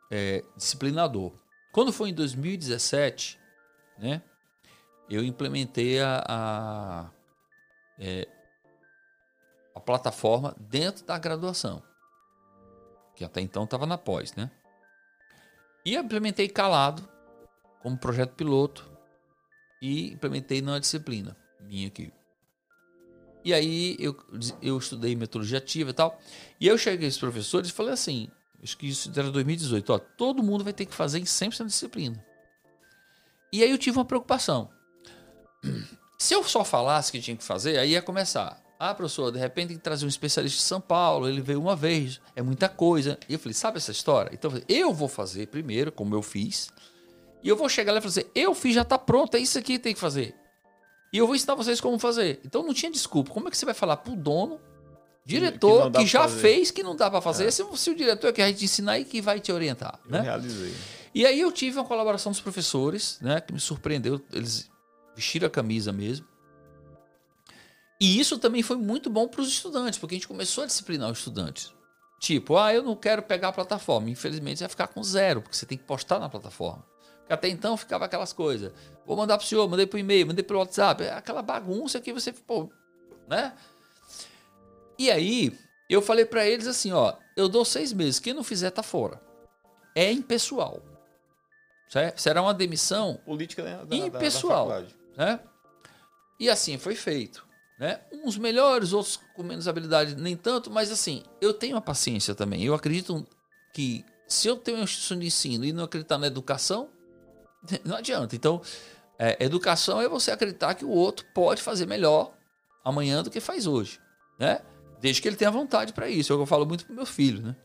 [0.09, 1.33] é disciplinador.
[1.71, 3.39] Quando foi em 2017,
[3.97, 4.21] né?
[5.09, 7.09] Eu implementei a, a,
[7.97, 8.27] é,
[9.73, 11.81] a plataforma dentro da graduação,
[13.15, 14.51] que até então estava na pós, né?
[15.85, 17.07] E implementei calado
[17.81, 18.85] como projeto piloto
[19.81, 22.11] e implementei numa disciplina minha aqui.
[23.43, 24.17] E aí eu,
[24.61, 26.19] eu estudei metodologia ativa e tal.
[26.59, 28.29] E eu cheguei aos professores e falei assim,
[28.67, 31.65] acho que isso era 2018, ó, todo mundo vai ter que fazer em 100% de
[31.67, 32.25] disciplina.
[33.51, 34.69] E aí eu tive uma preocupação.
[36.19, 38.61] Se eu só falasse que tinha que fazer, aí ia começar.
[38.79, 41.75] Ah, professor, de repente tem que trazer um especialista de São Paulo, ele veio uma
[41.75, 43.17] vez, é muita coisa.
[43.29, 44.31] E eu falei, sabe essa história?
[44.33, 46.69] Então eu vou fazer primeiro, como eu fiz,
[47.41, 49.57] e eu vou chegar lá e falar assim, eu fiz, já está pronto, é isso
[49.57, 50.35] aqui que tem que fazer.
[51.13, 52.41] E eu vou ensinar vocês como fazer.
[52.43, 53.31] Então não tinha desculpa.
[53.31, 54.59] Como é que você vai falar pro dono,
[55.27, 56.39] diretor, que, que já fazer.
[56.39, 57.51] fez, que não dá para fazer, é.
[57.51, 59.99] se, se, o diretor é que vai te ensinar e que vai te orientar.
[60.05, 60.21] Eu né?
[60.21, 60.73] realizei.
[61.13, 64.21] E aí eu tive uma colaboração dos professores, né, que me surpreendeu.
[64.31, 64.69] Eles
[65.15, 66.25] vestiram a camisa mesmo.
[67.99, 71.11] E isso também foi muito bom para os estudantes, porque a gente começou a disciplinar
[71.11, 71.73] os estudantes.
[72.19, 74.09] Tipo, ah, eu não quero pegar a plataforma.
[74.09, 76.85] Infelizmente, você vai ficar com zero, porque você tem que postar na plataforma.
[77.19, 78.71] Porque até então ficava aquelas coisas.
[79.05, 81.03] Vou mandar para o senhor, mandei para o e-mail, mandei pelo WhatsApp.
[81.03, 82.69] É aquela bagunça que você, pô,
[83.27, 83.53] né?
[84.97, 85.57] E aí,
[85.89, 88.19] eu falei para eles assim, ó, eu dou seis meses.
[88.19, 89.21] Quem não fizer, tá fora.
[89.95, 90.81] É impessoal.
[91.89, 92.19] Certo?
[92.19, 94.67] Será uma demissão política da, impessoal.
[94.67, 95.39] Da, da né?
[96.39, 97.45] E assim foi feito.
[97.79, 97.99] Né?
[98.11, 102.63] Uns melhores, outros com menos habilidade, nem tanto, mas assim, eu tenho a paciência também.
[102.63, 103.25] Eu acredito
[103.73, 106.89] que se eu tenho uma instituição de ensino e não acreditar na educação,
[107.85, 108.35] não adianta.
[108.35, 108.61] Então,
[109.17, 112.33] é, educação é você acreditar que o outro pode fazer melhor
[112.83, 113.99] amanhã do que faz hoje,
[114.39, 114.61] né?
[114.99, 116.31] Desde que ele tenha vontade para isso.
[116.31, 117.55] É o que eu falo muito para meu filho, né?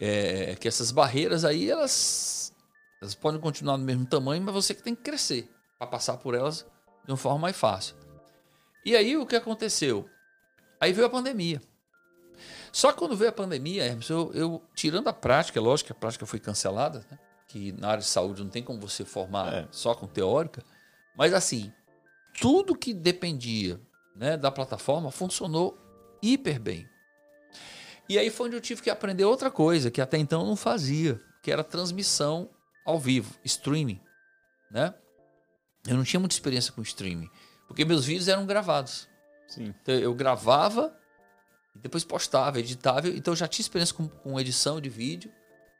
[0.00, 2.54] É, que essas barreiras aí, elas,
[3.02, 6.34] elas podem continuar do mesmo tamanho, mas você que tem que crescer para passar por
[6.34, 6.66] elas
[7.04, 7.96] de uma forma mais fácil.
[8.84, 10.08] E aí o que aconteceu?
[10.80, 11.60] Aí veio a pandemia.
[12.72, 15.92] Só que quando veio a pandemia, Hermes, eu, eu, tirando a prática, é lógico que
[15.92, 17.18] a prática foi cancelada, né?
[17.46, 19.68] que na área de saúde não tem como você formar é.
[19.72, 20.62] só com teórica,
[21.16, 21.72] mas assim,
[22.40, 23.80] tudo que dependia
[24.14, 25.76] né, da plataforma funcionou
[26.22, 26.88] hiper bem.
[28.08, 30.56] E aí foi onde eu tive que aprender outra coisa que até então eu não
[30.56, 32.50] fazia, que era transmissão
[32.84, 34.00] ao vivo, streaming,
[34.70, 34.94] né?
[35.86, 37.30] Eu não tinha muita experiência com streaming.
[37.66, 39.08] Porque meus vídeos eram gravados.
[39.48, 39.74] Sim.
[39.82, 40.94] Então, eu gravava
[41.74, 43.08] e depois postava, editava.
[43.08, 45.32] Então eu já tinha experiência com, com edição de vídeo,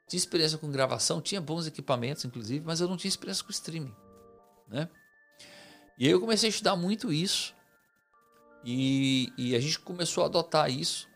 [0.09, 3.95] tinha experiência com gravação, tinha bons equipamentos, inclusive, mas eu não tinha experiência com streaming.
[4.69, 4.89] Né?
[5.99, 7.55] E aí eu comecei a estudar muito isso.
[8.65, 11.09] E, e a gente começou a adotar isso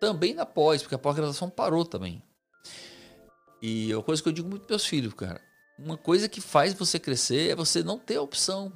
[0.00, 2.22] também na pós, porque a pós-graduação parou também.
[3.62, 5.40] E é uma coisa que eu digo muito para meus filhos, cara.
[5.78, 8.72] Uma coisa que faz você crescer é você não ter opção.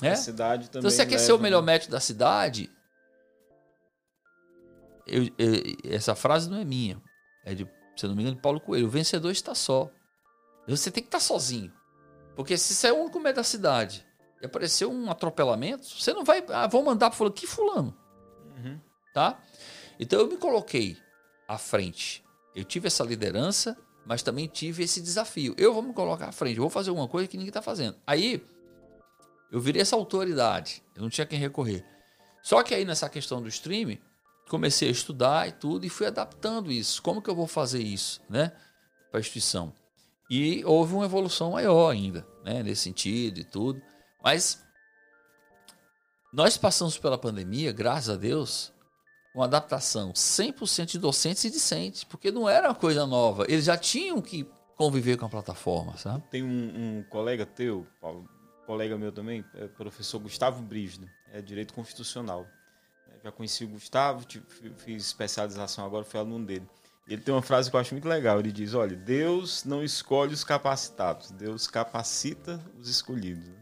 [0.00, 0.12] É?
[0.12, 0.80] A cidade também.
[0.80, 1.72] Então, você quer ser o melhor né?
[1.72, 2.70] médico da cidade?
[5.06, 7.00] Eu, eu, essa frase não é minha.
[7.44, 8.86] É de, se não me engano, de Paulo Coelho.
[8.86, 9.90] O vencedor está só.
[10.66, 11.72] Você tem que estar sozinho.
[12.34, 14.06] Porque se você é o único médico da cidade
[14.42, 16.44] e aparecer um atropelamento, você não vai.
[16.48, 17.32] Ah, vou mandar para fulano.
[17.32, 17.96] Que fulano?
[18.56, 18.80] Uhum.
[19.14, 19.40] Tá?
[20.00, 20.96] Então eu me coloquei
[21.46, 22.24] à frente.
[22.52, 25.54] Eu tive essa liderança, mas também tive esse desafio.
[25.56, 26.56] Eu vou me colocar à frente.
[26.56, 27.96] Eu vou fazer uma coisa que ninguém está fazendo.
[28.04, 28.44] Aí
[29.52, 30.82] eu virei essa autoridade.
[30.96, 31.86] Eu não tinha quem recorrer.
[32.42, 34.00] Só que aí nessa questão do streaming,
[34.48, 37.00] comecei a estudar e tudo e fui adaptando isso.
[37.00, 38.52] Como que eu vou fazer isso, né,
[39.08, 39.72] para a instituição?
[40.28, 43.80] E houve uma evolução maior ainda, né, nesse sentido e tudo.
[44.22, 44.62] Mas
[46.32, 48.72] nós passamos pela pandemia, graças a Deus,
[49.34, 53.44] uma adaptação 100% de docentes e discentes, porque não era uma coisa nova.
[53.48, 56.24] Eles já tinham que conviver com a plataforma, sabe?
[56.30, 56.48] Tem um,
[56.98, 58.28] um colega teu, Paulo,
[58.66, 62.46] colega meu também, é professor Gustavo Brígido, é direito constitucional.
[63.22, 64.26] Já conheci o Gustavo,
[64.78, 66.68] fiz especialização agora, fui aluno dele.
[67.06, 68.40] Ele tem uma frase que eu acho muito legal.
[68.40, 73.61] Ele diz: Olha, Deus não escolhe os capacitados, Deus capacita os escolhidos.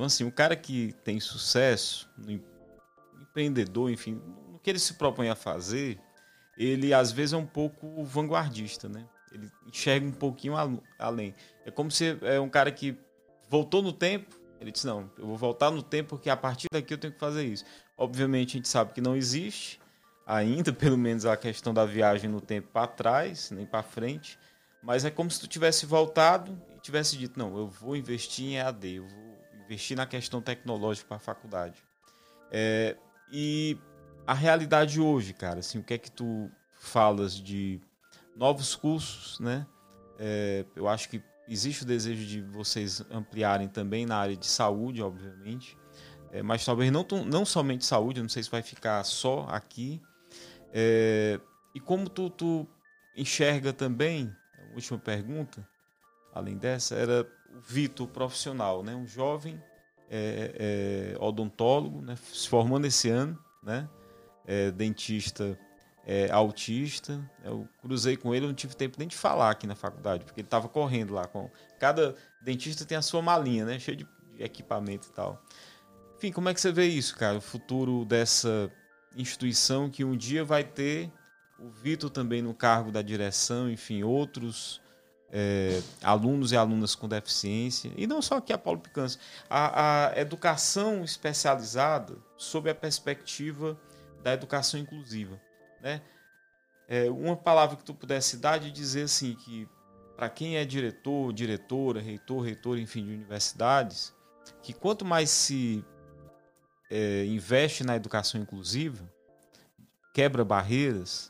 [0.00, 2.08] Então, assim, o cara que tem sucesso,
[3.20, 4.18] empreendedor, enfim,
[4.50, 6.00] no que ele se propõe a fazer,
[6.56, 9.06] ele às vezes é um pouco vanguardista, né?
[9.30, 10.54] Ele enxerga um pouquinho
[10.98, 11.34] além.
[11.66, 12.96] É como se é um cara que
[13.46, 16.94] voltou no tempo, ele disse: Não, eu vou voltar no tempo porque a partir daqui
[16.94, 17.66] eu tenho que fazer isso.
[17.94, 19.78] Obviamente a gente sabe que não existe
[20.26, 24.38] ainda, pelo menos a questão da viagem no tempo para trás, nem para frente,
[24.82, 28.56] mas é como se tu tivesse voltado e tivesse dito: Não, eu vou investir em
[28.56, 29.29] EAD, eu vou
[29.70, 31.80] investir na questão tecnológica para a faculdade.
[32.50, 32.96] É,
[33.30, 33.78] e
[34.26, 37.80] a realidade hoje, cara, assim, o que é que tu falas de
[38.34, 39.64] novos cursos, né?
[40.18, 45.00] É, eu acho que existe o desejo de vocês ampliarem também na área de saúde,
[45.00, 45.78] obviamente,
[46.32, 50.02] é, mas talvez não, não somente saúde, não sei se vai ficar só aqui.
[50.72, 51.40] É,
[51.74, 52.66] e como tu, tu
[53.16, 54.34] enxerga também,
[54.74, 55.66] última pergunta,
[56.34, 58.94] além dessa, era o Vitor profissional, né?
[58.94, 59.60] um jovem
[60.08, 62.16] é, é, odontólogo, né?
[62.32, 63.88] se formando esse ano, né?
[64.46, 65.58] É, dentista
[66.06, 67.20] é, autista.
[67.44, 70.46] Eu cruzei com ele, não tive tempo nem de falar aqui na faculdade, porque ele
[70.46, 71.26] estava correndo lá.
[71.26, 73.78] com Cada dentista tem a sua malinha, né?
[73.78, 74.06] Cheio de
[74.38, 75.40] equipamento e tal.
[76.16, 77.38] Enfim, como é que você vê isso, cara?
[77.38, 78.70] O futuro dessa
[79.16, 81.10] instituição que um dia vai ter
[81.58, 84.80] o Vitor também no cargo da direção, enfim, outros
[85.32, 90.20] é, alunos e alunas com deficiência, e não só aqui a Paulo Picanço, a, a
[90.20, 93.78] educação especializada sob a perspectiva
[94.22, 95.40] da educação inclusiva.
[95.80, 96.02] Né?
[96.88, 99.68] É, uma palavra que tu pudesse dar de dizer assim que
[100.16, 104.14] para quem é diretor, diretora, reitor, reitor, enfim, de universidades,
[104.62, 105.82] que quanto mais se
[106.90, 109.10] é, investe na educação inclusiva,
[110.12, 111.29] quebra barreiras,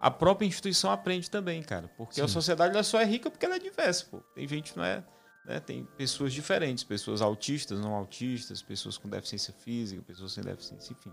[0.00, 1.88] a própria instituição aprende também, cara.
[1.96, 2.22] Porque Sim.
[2.22, 4.20] a sociedade ela só é rica porque ela é diversa, pô.
[4.34, 5.04] Tem gente não é,
[5.44, 5.60] né?
[5.60, 11.12] Tem pessoas diferentes, pessoas autistas, não autistas, pessoas com deficiência física, pessoas sem deficiência, enfim.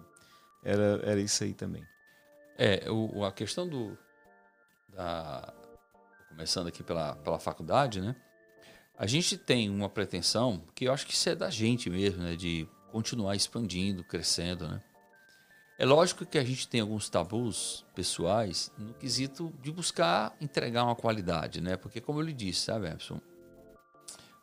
[0.63, 1.83] Era, era isso aí também.
[2.57, 3.97] É, o, a questão do.
[4.89, 5.53] Da,
[6.29, 8.15] começando aqui pela, pela faculdade, né?
[8.97, 12.35] A gente tem uma pretensão, que eu acho que isso é da gente mesmo, né?
[12.35, 14.81] De continuar expandindo, crescendo, né?
[15.79, 20.95] É lógico que a gente tem alguns tabus pessoais no quesito de buscar entregar uma
[20.95, 21.77] qualidade, né?
[21.77, 23.21] Porque, como eu lhe disse, sabe, Epson?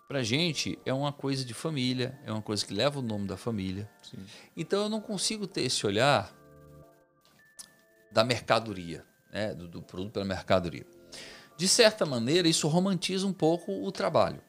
[0.06, 3.36] Pra gente é uma coisa de família, é uma coisa que leva o nome da
[3.36, 3.90] família.
[4.00, 4.18] Sim.
[4.56, 6.32] Então eu não consigo ter esse olhar
[8.12, 10.86] da mercadoria, né, do, do produto pela mercadoria.
[11.56, 14.40] De certa maneira, isso romantiza um pouco o trabalho.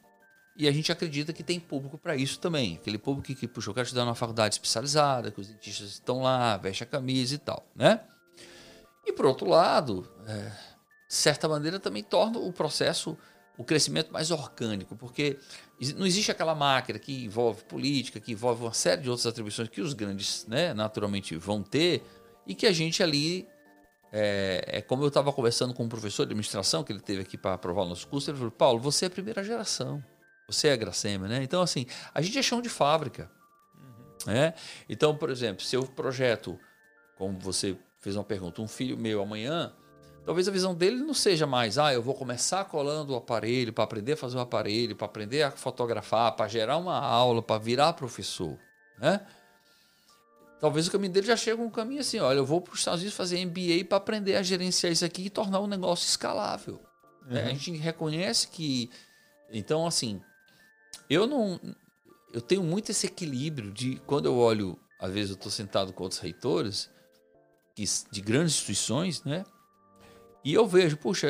[0.58, 2.76] E a gente acredita que tem público para isso também.
[2.76, 6.56] Aquele público que, puxa, eu quero estudar numa faculdade especializada, que os dentistas estão lá,
[6.56, 8.00] veste a camisa e tal, né?
[9.04, 10.50] E por outro lado, é,
[11.08, 13.16] de certa maneira também torna o processo,
[13.58, 15.38] o crescimento mais orgânico, porque
[15.94, 19.82] não existe aquela máquina que envolve política, que envolve uma série de outras atribuições que
[19.82, 22.02] os grandes, né, naturalmente vão ter,
[22.46, 23.46] e que a gente ali
[24.10, 27.36] é, é como eu estava conversando com um professor de administração que ele teve aqui
[27.36, 28.30] para aprovar o nosso curso.
[28.30, 30.02] Ele falou: Paulo, você é a primeira geração.
[30.48, 31.42] Você é a Gracema, né?
[31.42, 33.30] Então, assim, a gente é chão de fábrica.
[33.74, 34.32] Uhum.
[34.32, 34.54] Né?
[34.88, 36.58] Então, por exemplo, se eu projeto,
[37.16, 39.72] como você fez uma pergunta, um filho meu amanhã,
[40.24, 43.82] talvez a visão dele não seja mais, ah, eu vou começar colando o aparelho para
[43.82, 47.92] aprender a fazer o aparelho, para aprender a fotografar, para gerar uma aula, para virar
[47.94, 48.56] professor.
[48.98, 49.20] Né?
[50.60, 53.00] Talvez o caminho dele já chegue um caminho assim, olha, eu vou para os Estados
[53.00, 56.80] Unidos fazer MBA para aprender a gerenciar isso aqui e tornar o negócio escalável.
[57.28, 57.36] Uhum.
[57.36, 58.88] É, a gente reconhece que...
[59.50, 60.20] Então, assim,
[61.08, 61.60] eu não...
[62.32, 66.02] Eu tenho muito esse equilíbrio de quando eu olho, às vezes eu estou sentado com
[66.02, 66.90] outros reitores
[68.10, 69.44] de grandes instituições, né?
[70.44, 71.28] E eu vejo, puxa,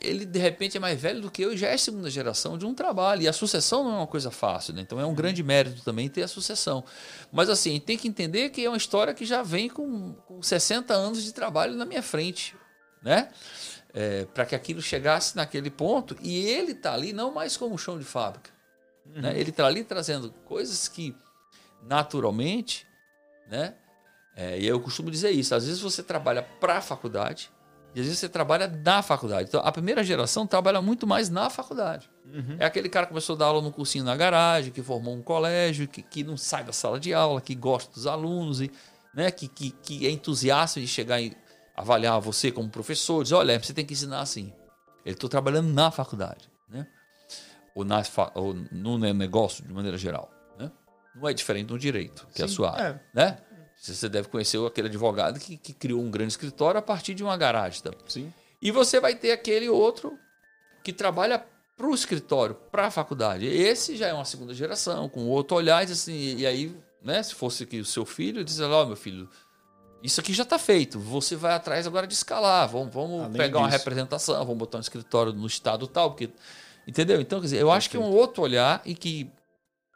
[0.00, 2.64] ele de repente é mais velho do que eu e já é segunda geração de
[2.64, 3.22] um trabalho.
[3.22, 4.82] E a sucessão não é uma coisa fácil, né?
[4.82, 6.84] Então é um grande mérito também ter a sucessão.
[7.32, 10.94] Mas assim, tem que entender que é uma história que já vem com, com 60
[10.94, 12.54] anos de trabalho na minha frente,
[13.02, 13.30] né?
[13.92, 17.98] É, para que aquilo chegasse naquele ponto e ele está ali não mais como chão
[17.98, 18.50] de fábrica.
[19.10, 19.16] Né?
[19.16, 19.22] Uhum.
[19.22, 19.40] Né?
[19.40, 21.14] Ele está ali trazendo coisas que
[21.82, 22.86] naturalmente,
[23.48, 23.74] né?
[24.36, 25.54] É, e eu costumo dizer isso.
[25.54, 27.50] Às vezes você trabalha para a faculdade,
[27.94, 29.48] e às vezes você trabalha na faculdade.
[29.48, 32.08] Então, a primeira geração trabalha muito mais na faculdade.
[32.32, 32.56] Uhum.
[32.58, 35.22] É aquele cara que começou a dar aula no cursinho na garagem, que formou um
[35.22, 38.70] colégio, que, que não sai da sala de aula, que gosta dos alunos, e,
[39.12, 41.36] né, que, que, que é entusiasta de chegar e
[41.76, 43.24] avaliar você como professor.
[43.24, 44.52] Diz, olha, você tem que ensinar assim.
[45.04, 46.48] Ele estou trabalhando na faculdade.
[46.68, 46.86] Né?
[47.74, 48.02] Ou, na,
[48.34, 50.30] ou no negócio, de maneira geral.
[50.58, 50.70] Né?
[51.14, 53.02] Não é diferente no direito, que Sim, é a sua área.
[53.14, 53.16] É.
[53.16, 53.38] Né?
[53.76, 57.36] Você deve conhecer aquele advogado que, que criou um grande escritório a partir de uma
[57.36, 57.82] garagem.
[57.82, 57.90] Tá?
[58.06, 58.32] Sim.
[58.60, 60.18] E você vai ter aquele outro
[60.84, 61.42] que trabalha
[61.76, 63.46] para o escritório, para a faculdade.
[63.46, 67.34] Esse já é uma segunda geração, com outro olhar, e, assim, e aí, né, se
[67.34, 69.26] fosse aqui o seu filho, diz lá, oh, meu filho,
[70.02, 70.98] isso aqui já está feito.
[70.98, 72.68] Você vai atrás agora de escalar.
[72.68, 73.58] Vamos, vamos pegar disso.
[73.58, 76.30] uma representação, vamos botar um escritório no estado tal, porque.
[76.90, 77.20] Entendeu?
[77.20, 79.30] Então, quer dizer, eu acho que é um outro olhar e que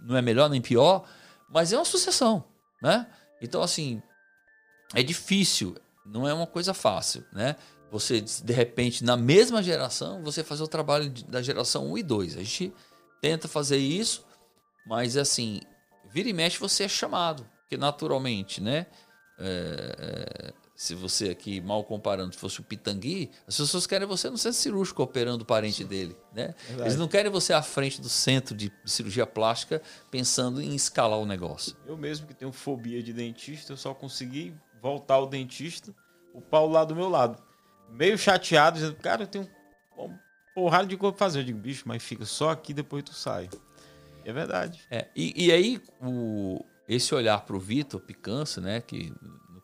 [0.01, 1.05] não é melhor nem pior,
[1.51, 2.45] mas é uma sucessão,
[2.81, 3.05] né?
[3.43, 4.01] Então, assim,
[4.95, 5.77] é difícil,
[6.07, 7.57] não é uma coisa fácil, né?
[7.91, 12.37] Você, de repente, na mesma geração, você fazer o trabalho da geração 1 e 2.
[12.37, 12.73] A gente
[13.21, 14.25] tenta fazer isso,
[14.87, 15.61] mas, assim,
[16.13, 18.87] vira e mexe você é chamado, porque naturalmente, né?
[19.37, 24.37] É, é, se você aqui, mal comparando, fosse o Pitangui, as pessoas querem você no
[24.37, 25.87] centro cirúrgico operando o parente Sim.
[25.87, 26.17] dele.
[26.33, 26.55] Né?
[26.79, 31.27] Eles não querem você à frente do centro de cirurgia plástica pensando em escalar o
[31.27, 31.77] negócio.
[31.87, 34.53] Eu mesmo que tenho fobia de dentista, eu só consegui
[34.83, 35.95] voltar ao dentista,
[36.35, 37.41] o Paulo lá do meu lado.
[37.89, 39.49] Meio chateado, dizendo, cara, eu tenho
[39.97, 40.21] uma
[40.55, 41.41] porrada de coisa pra fazer.
[41.41, 43.49] Eu digo, bicho, mas fica só aqui, depois tu sai.
[44.25, 44.81] É verdade.
[44.91, 49.13] É, e, e aí, o, esse olhar para o Vitor Picança, né, que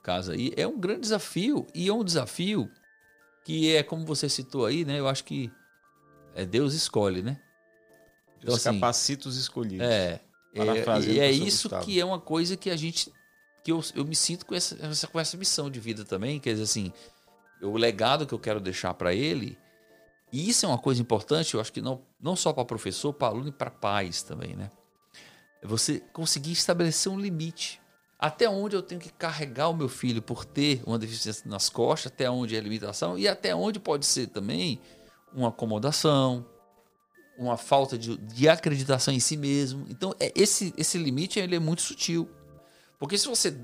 [0.02, 2.70] caso aí, é um grande desafio e é um desafio
[3.44, 4.98] que é como você citou aí, né?
[4.98, 5.50] Eu acho que
[6.34, 7.40] é Deus escolhe, né?
[8.38, 9.86] Então, os assim, capacita os escolhidos.
[9.86, 10.20] É,
[10.54, 11.84] é e é isso Gustavo.
[11.84, 13.12] que é uma coisa que a gente
[13.62, 16.62] que eu, eu me sinto com essa, com essa missão de vida também, quer dizer
[16.62, 16.92] assim,
[17.60, 19.58] o legado que eu quero deixar para ele,
[20.32, 23.28] e isso é uma coisa importante, eu acho que não, não só para professor, para
[23.28, 24.70] aluno e para pais também, né?
[25.60, 27.80] É você conseguir estabelecer um limite.
[28.20, 32.12] Até onde eu tenho que carregar o meu filho por ter uma deficiência nas costas,
[32.12, 34.78] até onde é limitação e até onde pode ser também
[35.32, 36.44] uma acomodação,
[37.38, 39.86] uma falta de, de acreditação em si mesmo.
[39.88, 42.28] Então, é, esse, esse limite ele é muito sutil.
[42.98, 43.58] Porque se você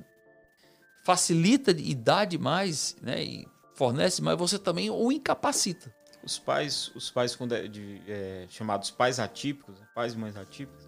[1.04, 5.94] facilita e dá demais, né, e fornece mais, você também o incapacita.
[6.24, 7.36] Os pais, os pais
[7.70, 10.85] de, é, chamados pais atípicos, pais e mães atípicos,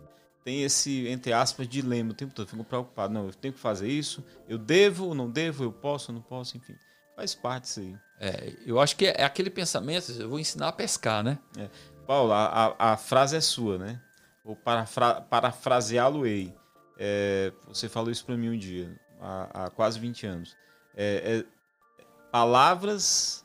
[0.49, 2.49] tem esse, entre aspas, dilema o tempo todo.
[2.49, 3.13] Fico preocupado.
[3.13, 4.25] Não, eu tenho que fazer isso.
[4.49, 6.75] Eu devo, não devo, eu posso, não posso, enfim.
[7.15, 7.95] Faz parte disso aí.
[8.19, 11.39] É, eu acho que é, aquele pensamento, eu vou ensinar a pescar, né?
[11.59, 11.69] É.
[12.07, 12.47] Paulo, a,
[12.79, 14.01] a, a, frase é sua, né?
[14.43, 16.55] Vou parafra, parafraseá-lo-ei.
[16.99, 20.57] É, você falou isso para mim um dia, há, há quase 20 anos.
[20.97, 23.45] É, é, palavras.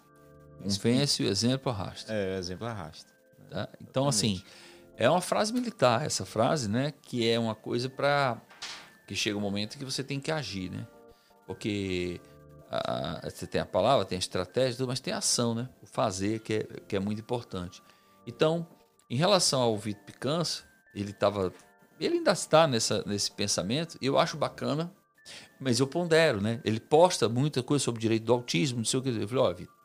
[0.61, 2.13] Convence, o exemplo arrasta.
[2.13, 3.11] É, o exemplo arrasta.
[3.49, 3.67] Tá?
[3.81, 4.41] Então, assim,
[4.97, 6.93] é uma frase militar, essa frase, né?
[7.01, 8.39] Que é uma coisa para
[9.07, 10.87] que chega um momento que você tem que agir, né?
[11.45, 12.21] Porque
[12.69, 15.69] a, você tem a palavra, tem a estratégia, mas tem a ação, né?
[15.81, 17.81] O fazer que é, que é muito importante.
[18.25, 18.67] Então,
[19.09, 20.63] em relação ao Vitor Picança,
[20.93, 21.53] ele estava,
[21.99, 23.97] ele ainda está nessa, nesse pensamento.
[24.01, 24.93] Eu acho bacana,
[25.59, 26.61] mas eu pondero, né?
[26.63, 29.09] Ele posta muita coisa sobre o direito do autismo, não sei o que.
[29.09, 29.75] Eu falei, ó, Vitor,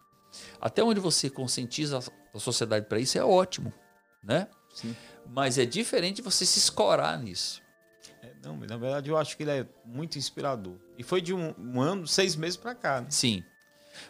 [0.60, 1.98] até onde você conscientiza
[2.34, 3.72] a sociedade para isso é ótimo,
[4.22, 4.48] né?
[4.78, 4.96] Sim.
[5.26, 7.60] Mas é diferente você se escorar nisso.
[8.22, 10.76] É, não, na verdade eu acho que ele é muito inspirador.
[10.96, 13.00] E foi de um, um ano, seis meses para cá.
[13.00, 13.08] Né?
[13.10, 13.42] Sim.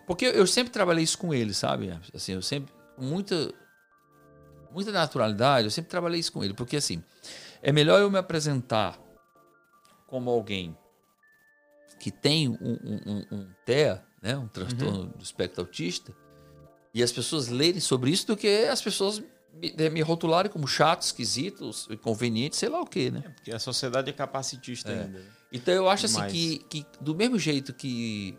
[0.07, 1.99] Porque eu sempre trabalhei isso com ele, sabe?
[2.15, 3.53] Assim, eu sempre, com muita,
[4.71, 6.53] muita naturalidade, eu sempre trabalhei isso com ele.
[6.53, 7.03] Porque assim,
[7.63, 8.99] é melhor eu me apresentar
[10.07, 10.77] como alguém
[11.99, 14.37] que tem um, um, um, um TEA, né?
[14.37, 15.09] um transtorno uhum.
[15.09, 16.15] do espectro autista,
[16.93, 19.23] e as pessoas lerem sobre isso do que as pessoas
[19.61, 23.23] me, me rotularem como chato, esquisito, inconveniente, sei lá o quê, né?
[23.25, 25.03] É, porque a sociedade é capacitista é.
[25.03, 25.19] ainda.
[25.19, 25.25] Né?
[25.53, 28.37] Então eu acho assim que, que, do mesmo jeito que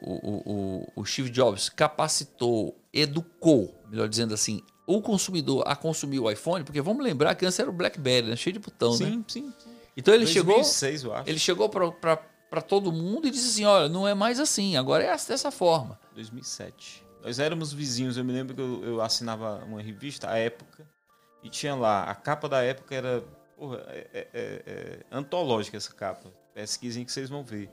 [0.00, 6.30] o, o, o Steve Jobs capacitou, educou, melhor dizendo assim, o consumidor a consumir o
[6.30, 8.36] iPhone, porque vamos lembrar que antes era o BlackBerry, né?
[8.36, 9.10] cheio de botão, sim, né?
[9.10, 9.52] Sim, sim.
[9.96, 14.14] Então ele 2006, chegou, ele chegou para todo mundo e disse assim, olha, não é
[14.14, 15.98] mais assim, agora é dessa forma.
[16.14, 17.05] 2007.
[17.22, 20.86] Nós éramos vizinhos, eu me lembro que eu, eu assinava uma revista, a época,
[21.42, 23.24] e tinha lá, a capa da época era
[23.56, 26.30] porra, é, é, é, é antológica essa capa.
[26.54, 27.70] Pesquisem que vocês vão ver.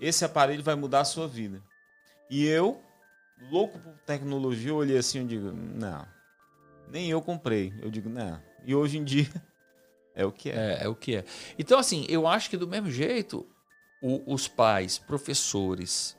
[0.00, 1.62] Esse aparelho vai mudar a sua vida.
[2.28, 2.82] E eu,
[3.50, 6.06] louco por tecnologia, eu olhei assim e digo, não,
[6.88, 7.72] nem eu comprei.
[7.80, 8.42] Eu digo, não.
[8.64, 9.30] E hoje em dia
[10.14, 10.54] é o que é.
[10.54, 11.24] É, é o que é.
[11.58, 13.46] Então, assim, eu acho que do mesmo jeito,
[14.02, 16.16] o, os pais, professores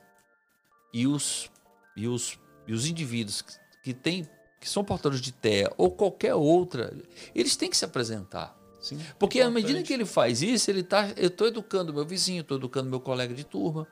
[0.92, 1.50] e os,
[1.96, 2.38] e os
[2.68, 3.42] e os indivíduos
[3.82, 4.28] que, têm,
[4.60, 6.94] que são portadores de TEA ou qualquer outra,
[7.34, 8.54] eles têm que se apresentar.
[8.78, 12.42] Sim, Porque à medida que ele faz isso, ele tá, eu estou educando meu vizinho,
[12.42, 13.88] estou educando meu colega de turma,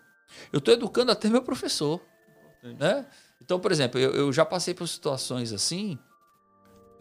[0.53, 2.01] eu estou educando até meu professor.
[2.63, 3.07] Né?
[3.41, 5.99] Então, por exemplo, eu, eu, já passei por situações assim.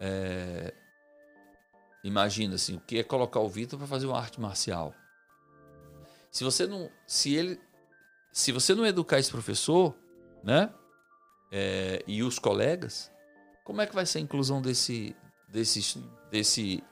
[0.00, 0.72] É,
[2.02, 4.94] imagina assim, o que é colocar o Vitor para fazer uma arte marcial?
[6.30, 7.60] Se você não, se ele,
[8.32, 9.94] se você não educar esse professor,
[10.42, 10.70] né?
[11.50, 13.10] É, e os colegas,
[13.64, 15.14] como é que vai ser a inclusão desse,
[15.48, 16.82] desse, desse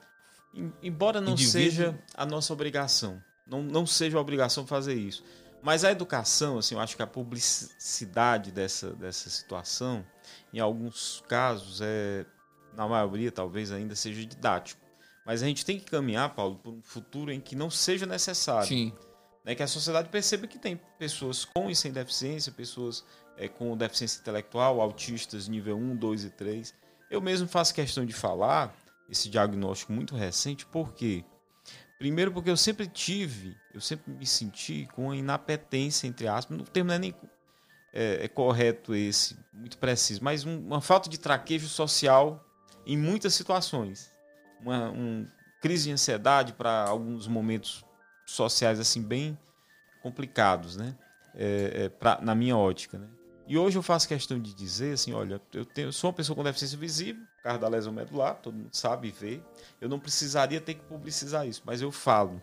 [0.81, 1.61] Embora não indivíduo?
[1.61, 5.23] seja a nossa obrigação, não, não seja a obrigação fazer isso,
[5.61, 10.05] Mas a educação, assim, eu acho que a publicidade dessa, dessa situação,
[10.53, 12.25] em alguns casos, é,
[12.75, 14.79] na maioria talvez ainda seja didático.
[15.25, 18.67] Mas a gente tem que caminhar, Paulo, para um futuro em que não seja necessário.
[18.67, 18.93] Sim.
[19.43, 23.03] Né, que a sociedade perceba que tem pessoas com e sem deficiência, pessoas
[23.37, 26.73] é, com deficiência intelectual, autistas nível 1, 2 e 3.
[27.09, 28.75] Eu mesmo faço questão de falar
[29.09, 31.23] esse diagnóstico muito recente, por quê?
[31.97, 36.89] Primeiro porque eu sempre tive, eu sempre me senti com inapetência, entre aspas, no termo
[36.89, 37.15] não é nem
[37.93, 42.43] é, é correto esse, muito preciso, mas um, uma falta de traquejo social
[42.85, 44.11] em muitas situações.
[44.59, 45.25] Uma um,
[45.61, 47.85] crise de ansiedade para alguns momentos
[48.25, 49.37] sociais assim bem
[50.01, 50.95] complicados, né?
[51.33, 53.07] É, é, pra, na minha ótica, né?
[53.47, 56.43] E hoje eu faço questão de dizer assim, olha, eu, tenho, sou uma pessoa com
[56.43, 59.39] deficiência visível, por da lesão medular, todo mundo sabe vê.
[59.79, 62.41] Eu não precisaria ter que publicizar isso, mas eu falo.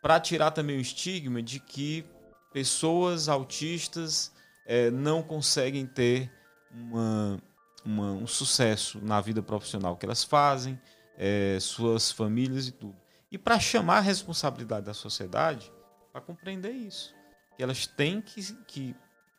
[0.00, 2.04] Para tirar também o estigma de que
[2.52, 4.32] pessoas autistas
[4.64, 6.30] é, não conseguem ter
[6.70, 7.40] uma,
[7.84, 10.80] uma, um sucesso na vida profissional que elas fazem,
[11.16, 12.96] é, suas famílias e tudo.
[13.32, 15.72] E para chamar a responsabilidade da sociedade
[16.12, 17.12] para compreender isso.
[17.56, 18.96] Que elas têm que, que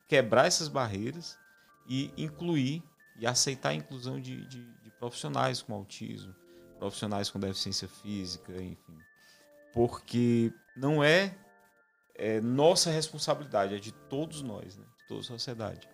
[0.07, 1.37] quebrar essas barreiras
[1.87, 2.83] e incluir
[3.17, 6.35] e aceitar a inclusão de, de, de profissionais com autismo,
[6.77, 8.97] profissionais com deficiência física, enfim.
[9.73, 11.35] Porque não é,
[12.15, 14.85] é nossa responsabilidade, é de todos nós, né?
[14.97, 15.87] de toda a sociedade.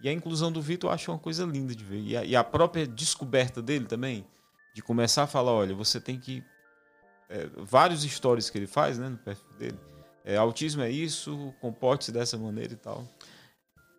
[0.00, 2.00] E a inclusão do Vitor eu acho uma coisa linda de ver.
[2.00, 4.26] E a, e a, própria descoberta dele também,
[4.74, 6.44] de começar a falar, olha, você tem que...
[7.28, 9.78] É, vários stories que ele faz né, no perfil dele.
[10.24, 13.06] É, autismo é isso, comporte-se dessa maneira e tal.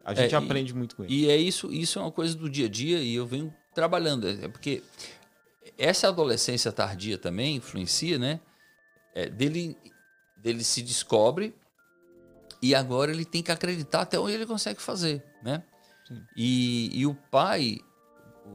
[0.05, 1.13] A gente é, aprende e, muito com ele.
[1.13, 4.29] E é isso, isso é uma coisa do dia a dia e eu venho trabalhando.
[4.29, 4.83] É porque
[5.77, 8.39] essa adolescência tardia também influencia, né?
[9.15, 9.75] É, dele,
[10.37, 11.55] dele se descobre
[12.61, 15.63] e agora ele tem que acreditar até onde ele consegue fazer, né?
[16.35, 17.79] E, e o pai,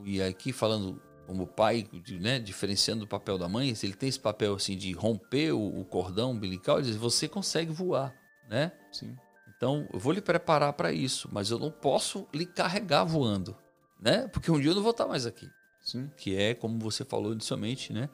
[0.05, 1.89] e aqui falando como pai,
[2.21, 5.85] né, diferenciando o papel da mãe, ele tem esse papel assim de romper o, o
[5.85, 8.15] cordão umbilical e dizer, você consegue voar,
[8.49, 8.73] né?
[8.91, 9.17] Sim.
[9.61, 13.55] Então, eu vou lhe preparar para isso, mas eu não posso lhe carregar voando,
[14.01, 14.27] né?
[14.29, 15.51] Porque um dia eu não vou estar mais aqui.
[15.83, 16.11] Sim.
[16.17, 18.09] Que é, como você falou inicialmente, né?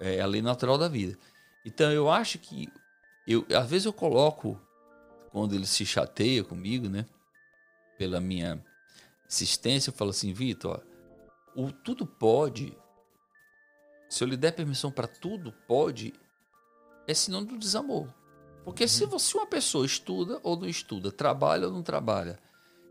[0.00, 1.16] É a lei natural da vida.
[1.64, 2.68] Então, eu acho que
[3.24, 4.60] eu às vezes eu coloco
[5.30, 7.06] quando ele se chateia comigo, né?
[7.96, 8.60] Pela minha
[9.28, 10.82] insistência, eu falo assim, Vitor,
[11.54, 12.76] o tudo pode.
[14.08, 16.12] Se eu lhe der permissão para tudo pode,
[17.06, 18.12] é sinônimo do desamor.
[18.70, 18.88] Porque uhum.
[18.88, 22.38] se você uma pessoa estuda ou não estuda, trabalha ou não trabalha,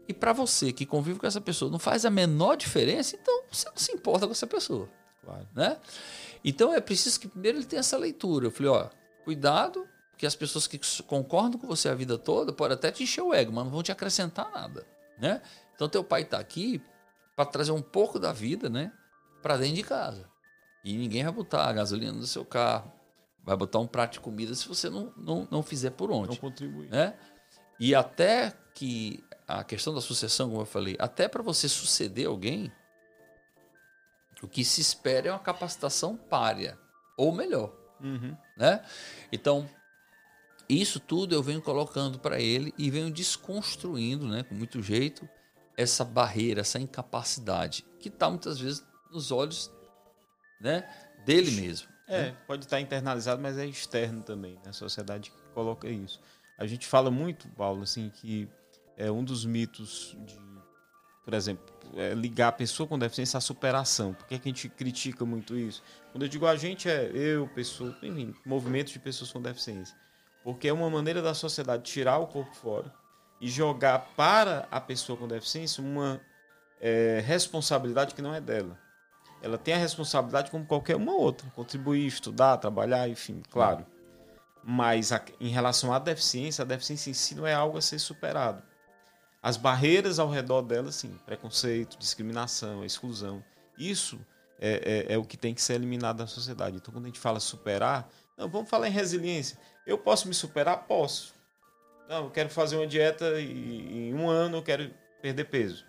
[0.09, 3.69] e para você que convive com essa pessoa não faz a menor diferença, então você
[3.69, 4.89] não se importa com essa pessoa.
[5.23, 5.47] Claro.
[5.55, 5.77] Né?
[6.43, 8.47] Então é preciso que primeiro ele tenha essa leitura.
[8.47, 8.89] Eu falei, ó,
[9.23, 13.21] cuidado, que as pessoas que concordam com você a vida toda podem até te encher
[13.21, 14.85] o ego, mas não vão te acrescentar nada.
[15.17, 15.41] Né?
[15.75, 16.81] Então teu pai está aqui
[17.37, 18.91] para trazer um pouco da vida né,
[19.41, 20.29] para dentro de casa.
[20.83, 22.91] E ninguém vai botar a gasolina no seu carro,
[23.43, 26.29] vai botar um prato de comida se você não, não, não fizer por onde.
[26.29, 26.89] Não contribuir.
[26.89, 27.13] Né?
[27.79, 32.71] E até que a questão da sucessão, como eu falei, até para você suceder alguém,
[34.41, 36.77] o que se espera é uma capacitação párea,
[37.17, 37.73] ou melhor.
[37.99, 38.37] Uhum.
[38.55, 38.83] Né?
[39.31, 39.67] Então,
[40.69, 45.27] isso tudo eu venho colocando para ele e venho desconstruindo, né, com muito jeito,
[45.75, 49.71] essa barreira, essa incapacidade que está muitas vezes nos olhos
[50.61, 50.87] né,
[51.25, 51.88] dele mesmo.
[52.09, 54.69] É, pode estar internalizado, mas é externo também, né?
[54.69, 56.19] A sociedade coloca isso.
[56.57, 58.49] A gente fala muito, Paulo, assim, que
[58.97, 60.39] é um dos mitos de,
[61.23, 61.63] por exemplo,
[61.95, 64.13] é ligar a pessoa com deficiência à superação.
[64.13, 65.83] Por que, é que a gente critica muito isso?
[66.11, 69.95] Quando eu digo a gente, é eu, pessoa, enfim, movimentos de pessoas com deficiência.
[70.43, 72.91] Porque é uma maneira da sociedade tirar o corpo fora
[73.39, 76.19] e jogar para a pessoa com deficiência uma
[76.81, 78.88] é, responsabilidade que não é dela
[79.41, 83.85] ela tem a responsabilidade como qualquer uma outra, contribuir, estudar, trabalhar, enfim, claro.
[84.63, 87.99] Mas a, em relação à deficiência, a deficiência em si não é algo a ser
[87.99, 88.61] superado.
[89.41, 93.43] As barreiras ao redor dela, sim, preconceito, discriminação, exclusão,
[93.77, 94.19] isso
[94.59, 96.75] é, é, é, o que tem que ser eliminado da sociedade.
[96.75, 99.57] Então, quando a gente fala superar, não, vamos falar em resiliência.
[99.87, 100.85] Eu posso me superar?
[100.85, 101.33] Posso.
[102.09, 105.88] Não, eu quero fazer uma dieta e em um ano eu quero perder peso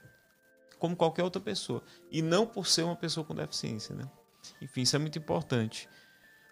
[0.80, 1.82] como qualquer outra pessoa.
[2.10, 4.10] E não por ser uma pessoa com deficiência, né?
[4.60, 5.88] Enfim, isso é muito importante.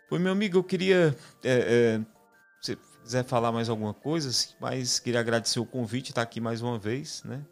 [0.09, 1.16] Pois, meu amigo, eu queria.
[1.43, 2.01] É, é,
[2.61, 6.79] se quiser falar mais alguma coisa, mas queria agradecer o convite, estar aqui mais uma
[6.79, 7.45] vez, né?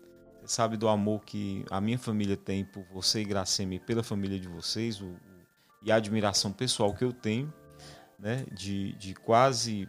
[0.43, 4.39] Você sabe do amor que a minha família tem por você e Graceme pela família
[4.39, 5.17] de vocês, o,
[5.83, 7.53] e a admiração pessoal que eu tenho,
[8.19, 8.45] né?
[8.53, 9.89] De, de quase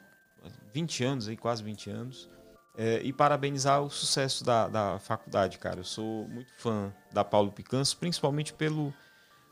[0.74, 2.30] 20 anos, aí, quase 20 anos.
[2.78, 5.80] É, e parabenizar o sucesso da, da faculdade, cara.
[5.80, 8.94] Eu sou muito fã da Paulo Picanso, principalmente pelo,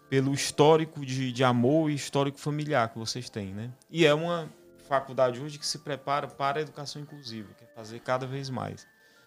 [0.07, 3.71] pelo histórico de, de amor e histórico familiar que vocês têm, né?
[3.89, 4.47] E é uma
[4.87, 8.85] faculdade hoje que se prepara para a educação inclusiva, quer fazer cada vez mais.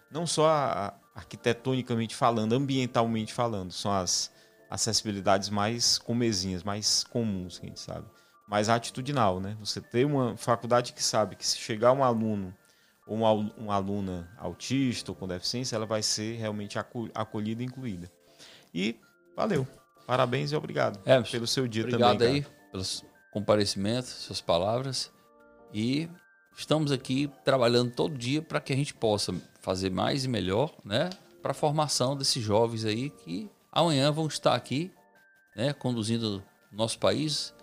[0.09, 4.31] Não só a, a, arquitetonicamente falando, ambientalmente falando, são as
[4.69, 8.05] acessibilidades mais comezinhas, mais comuns, que a gente sabe.
[8.47, 9.57] Mas atitudinal, né?
[9.59, 12.55] Você ter uma faculdade que sabe que se chegar um aluno
[13.09, 16.77] uma, uma aluna autista ou com deficiência, ela vai ser realmente
[17.13, 18.09] acolhida e incluída.
[18.73, 18.95] E
[19.35, 19.67] valeu.
[20.05, 22.27] Parabéns e obrigado é, pelo seu dia obrigado também.
[22.27, 25.11] Obrigado aí pelos comparecimentos, suas palavras.
[25.73, 26.07] E
[26.55, 31.09] estamos aqui trabalhando todo dia para que a gente possa fazer mais e melhor, né?
[31.41, 34.91] Para a formação desses jovens aí que amanhã vão estar aqui,
[35.55, 35.73] né?
[35.73, 37.53] Conduzindo nosso país,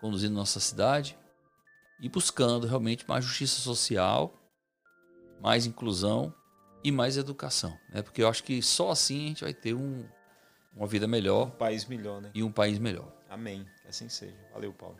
[0.00, 1.16] conduzindo nossa cidade
[2.00, 4.32] e buscando realmente mais justiça social,
[5.42, 6.32] mais inclusão
[6.84, 8.00] e mais educação, né?
[8.00, 10.04] Porque eu acho que só assim a gente vai ter um,
[10.74, 11.48] uma vida melhor.
[11.48, 12.30] Um país melhor, né?
[12.32, 13.12] E um país melhor.
[13.28, 13.66] Amém.
[13.82, 14.36] Que assim seja.
[14.52, 14.96] Valeu, Paulo.